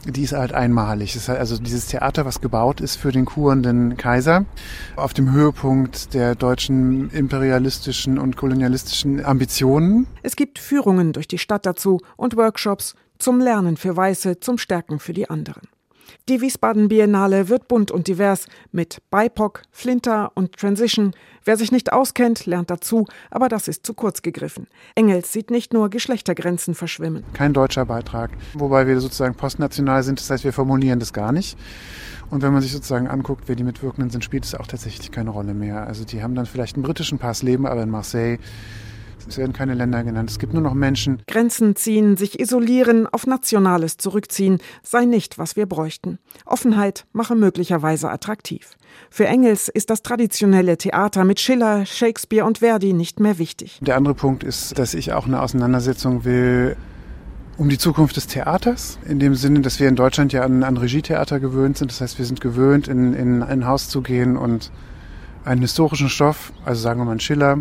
die 0.05 0.23
ist 0.23 0.33
halt 0.33 0.53
einmalig. 0.53 1.15
ist 1.15 1.29
halt 1.29 1.39
also 1.39 1.57
dieses 1.57 1.87
Theater, 1.87 2.25
was 2.25 2.41
gebaut 2.41 2.81
ist 2.81 2.97
für 2.97 3.11
den 3.11 3.25
kurenden 3.25 3.95
Kaiser, 3.97 4.45
auf 4.95 5.13
dem 5.13 5.31
Höhepunkt 5.31 6.13
der 6.13 6.35
deutschen 6.35 7.09
imperialistischen 7.11 8.19
und 8.19 8.35
kolonialistischen 8.35 9.23
Ambitionen. 9.23 10.07
Es 10.21 10.35
gibt 10.35 10.59
Führungen 10.59 11.13
durch 11.13 11.27
die 11.27 11.37
Stadt 11.37 11.65
dazu 11.65 12.01
und 12.17 12.35
Workshops 12.35 12.95
zum 13.17 13.39
Lernen 13.39 13.77
für 13.77 13.95
Weiße, 13.95 14.39
zum 14.39 14.57
Stärken 14.57 14.99
für 14.99 15.13
die 15.13 15.29
anderen. 15.29 15.69
Die 16.29 16.41
Wiesbaden 16.41 16.87
Biennale 16.87 17.49
wird 17.49 17.67
bunt 17.67 17.91
und 17.91 18.07
divers 18.07 18.47
mit 18.71 19.01
BIPOC, 19.11 19.63
Flinter 19.71 20.31
und 20.35 20.53
Transition. 20.57 21.13
Wer 21.45 21.57
sich 21.57 21.71
nicht 21.71 21.91
auskennt, 21.91 22.45
lernt 22.45 22.69
dazu, 22.69 23.05
aber 23.29 23.49
das 23.49 23.67
ist 23.67 23.85
zu 23.85 23.93
kurz 23.93 24.21
gegriffen. 24.21 24.67
Engels 24.95 25.33
sieht 25.33 25.51
nicht 25.51 25.73
nur 25.73 25.89
Geschlechtergrenzen 25.89 26.75
verschwimmen. 26.75 27.25
Kein 27.33 27.53
deutscher 27.53 27.85
Beitrag, 27.85 28.31
wobei 28.53 28.87
wir 28.87 28.99
sozusagen 29.01 29.35
postnational 29.35 30.03
sind, 30.03 30.19
das 30.19 30.29
heißt, 30.29 30.43
wir 30.43 30.53
formulieren 30.53 30.99
das 30.99 31.11
gar 31.11 31.31
nicht. 31.31 31.57
Und 32.29 32.41
wenn 32.41 32.53
man 32.53 32.61
sich 32.61 32.71
sozusagen 32.71 33.07
anguckt, 33.07 33.43
wer 33.47 33.55
die 33.55 33.63
Mitwirkenden 33.63 34.09
sind, 34.09 34.23
spielt 34.23 34.45
es 34.45 34.55
auch 34.55 34.65
tatsächlich 34.65 35.11
keine 35.11 35.29
Rolle 35.29 35.53
mehr. 35.53 35.85
Also 35.85 36.05
die 36.05 36.23
haben 36.23 36.33
dann 36.33 36.45
vielleicht 36.45 36.75
einen 36.75 36.83
britischen 36.83 37.19
Pass, 37.19 37.43
leben 37.43 37.67
aber 37.67 37.83
in 37.83 37.89
Marseille 37.89 38.39
es 39.27 39.37
werden 39.37 39.53
keine 39.53 39.73
Länder 39.73 40.03
genannt. 40.03 40.29
Es 40.29 40.39
gibt 40.39 40.53
nur 40.53 40.61
noch 40.61 40.73
Menschen. 40.73 41.21
Grenzen 41.27 41.75
ziehen, 41.75 42.17
sich 42.17 42.39
isolieren, 42.39 43.07
auf 43.07 43.25
Nationales 43.27 43.97
zurückziehen, 43.97 44.59
sei 44.83 45.05
nicht, 45.05 45.37
was 45.37 45.55
wir 45.55 45.65
bräuchten. 45.65 46.19
Offenheit 46.45 47.05
mache 47.13 47.35
möglicherweise 47.35 48.09
attraktiv. 48.09 48.77
Für 49.09 49.27
Engels 49.27 49.69
ist 49.69 49.89
das 49.89 50.03
traditionelle 50.03 50.77
Theater 50.77 51.23
mit 51.23 51.39
Schiller, 51.39 51.85
Shakespeare 51.85 52.45
und 52.45 52.59
Verdi 52.59 52.93
nicht 52.93 53.19
mehr 53.19 53.37
wichtig. 53.39 53.79
Der 53.81 53.97
andere 53.97 54.13
Punkt 54.13 54.43
ist, 54.43 54.77
dass 54.77 54.93
ich 54.93 55.13
auch 55.13 55.25
eine 55.25 55.41
Auseinandersetzung 55.41 56.25
will 56.25 56.75
um 57.57 57.69
die 57.69 57.77
Zukunft 57.77 58.15
des 58.17 58.27
Theaters. 58.27 58.97
In 59.07 59.19
dem 59.19 59.35
Sinne, 59.35 59.61
dass 59.61 59.79
wir 59.79 59.87
in 59.87 59.95
Deutschland 59.95 60.33
ja 60.33 60.43
an, 60.43 60.63
an 60.63 60.77
Regietheater 60.77 61.39
gewöhnt 61.39 61.77
sind. 61.77 61.91
Das 61.91 62.01
heißt, 62.01 62.17
wir 62.17 62.25
sind 62.25 62.41
gewöhnt, 62.41 62.87
in, 62.87 63.13
in 63.13 63.43
ein 63.43 63.67
Haus 63.67 63.89
zu 63.89 64.01
gehen 64.01 64.37
und 64.37 64.71
einen 65.45 65.61
historischen 65.61 66.09
Stoff, 66.09 66.53
also 66.65 66.81
sagen 66.81 66.99
wir 66.99 67.05
mal 67.05 67.19
Schiller, 67.19 67.59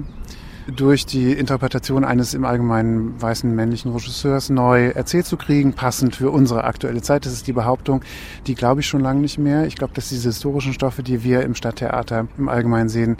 durch 0.67 1.07
die 1.07 1.33
Interpretation 1.33 2.05
eines 2.05 2.35
im 2.35 2.45
Allgemeinen 2.45 3.21
weißen 3.21 3.53
männlichen 3.55 3.93
Regisseurs 3.93 4.51
neu 4.51 4.89
erzählt 4.89 5.27
zu 5.27 5.37
kriegen, 5.37 5.73
passend 5.73 6.17
für 6.17 6.31
unsere 6.31 6.65
aktuelle 6.65 7.03
Zeit. 7.03 7.27
Das 7.27 7.33
ist 7.33 7.47
die 7.47 7.53
Behauptung, 7.53 8.03
die 8.47 8.55
glaube 8.55 8.81
ich 8.81 8.87
schon 8.87 9.01
lange 9.01 9.21
nicht 9.21 9.39
mehr. 9.39 9.67
Ich 9.67 9.77
glaube, 9.77 9.95
dass 9.95 10.09
diese 10.09 10.29
historischen 10.29 10.73
Stoffe, 10.73 11.03
die 11.03 11.25
wir 11.25 11.43
im 11.43 11.55
Stadttheater 11.55 12.29
im 12.39 12.49
Allgemeinen 12.49 12.89
sehen, 12.89 13.17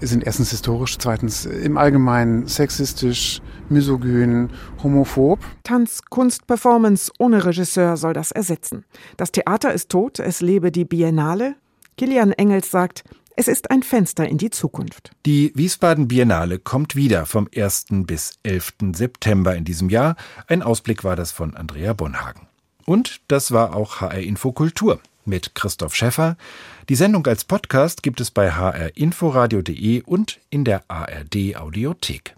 sind 0.00 0.24
erstens 0.24 0.50
historisch, 0.50 0.96
zweitens 0.98 1.44
im 1.44 1.76
Allgemeinen 1.76 2.46
sexistisch, 2.46 3.40
misogyn, 3.68 4.50
homophob. 4.82 5.40
Tanz, 5.64 6.02
Kunst, 6.08 6.46
Performance 6.46 7.10
ohne 7.18 7.44
Regisseur 7.44 7.96
soll 7.96 8.12
das 8.12 8.30
ersetzen. 8.30 8.84
Das 9.16 9.32
Theater 9.32 9.72
ist 9.72 9.88
tot, 9.88 10.20
es 10.20 10.40
lebe 10.40 10.70
die 10.70 10.84
Biennale. 10.84 11.56
Kilian 11.96 12.30
Engels 12.30 12.70
sagt, 12.70 13.02
es 13.38 13.46
ist 13.46 13.70
ein 13.70 13.84
Fenster 13.84 14.28
in 14.28 14.36
die 14.36 14.50
Zukunft. 14.50 15.12
Die 15.24 15.52
Wiesbaden 15.54 16.08
Biennale 16.08 16.58
kommt 16.58 16.96
wieder 16.96 17.24
vom 17.24 17.48
1. 17.54 17.86
bis 18.04 18.32
11. 18.42 18.72
September 18.96 19.54
in 19.54 19.64
diesem 19.64 19.90
Jahr. 19.90 20.16
Ein 20.48 20.60
Ausblick 20.60 21.04
war 21.04 21.14
das 21.14 21.30
von 21.30 21.54
Andrea 21.54 21.92
Bonhagen. 21.92 22.48
Und 22.84 23.20
das 23.28 23.52
war 23.52 23.76
auch 23.76 24.00
HR 24.00 24.18
Info 24.18 24.50
Kultur 24.50 25.00
mit 25.24 25.54
Christoph 25.54 25.94
Schäffer. 25.94 26.36
Die 26.88 26.96
Sendung 26.96 27.24
als 27.28 27.44
Podcast 27.44 28.02
gibt 28.02 28.20
es 28.20 28.32
bei 28.32 28.50
hrinforadio.de 28.50 30.02
und 30.02 30.40
in 30.50 30.64
der 30.64 30.82
ARD 30.88 31.54
Audiothek. 31.54 32.34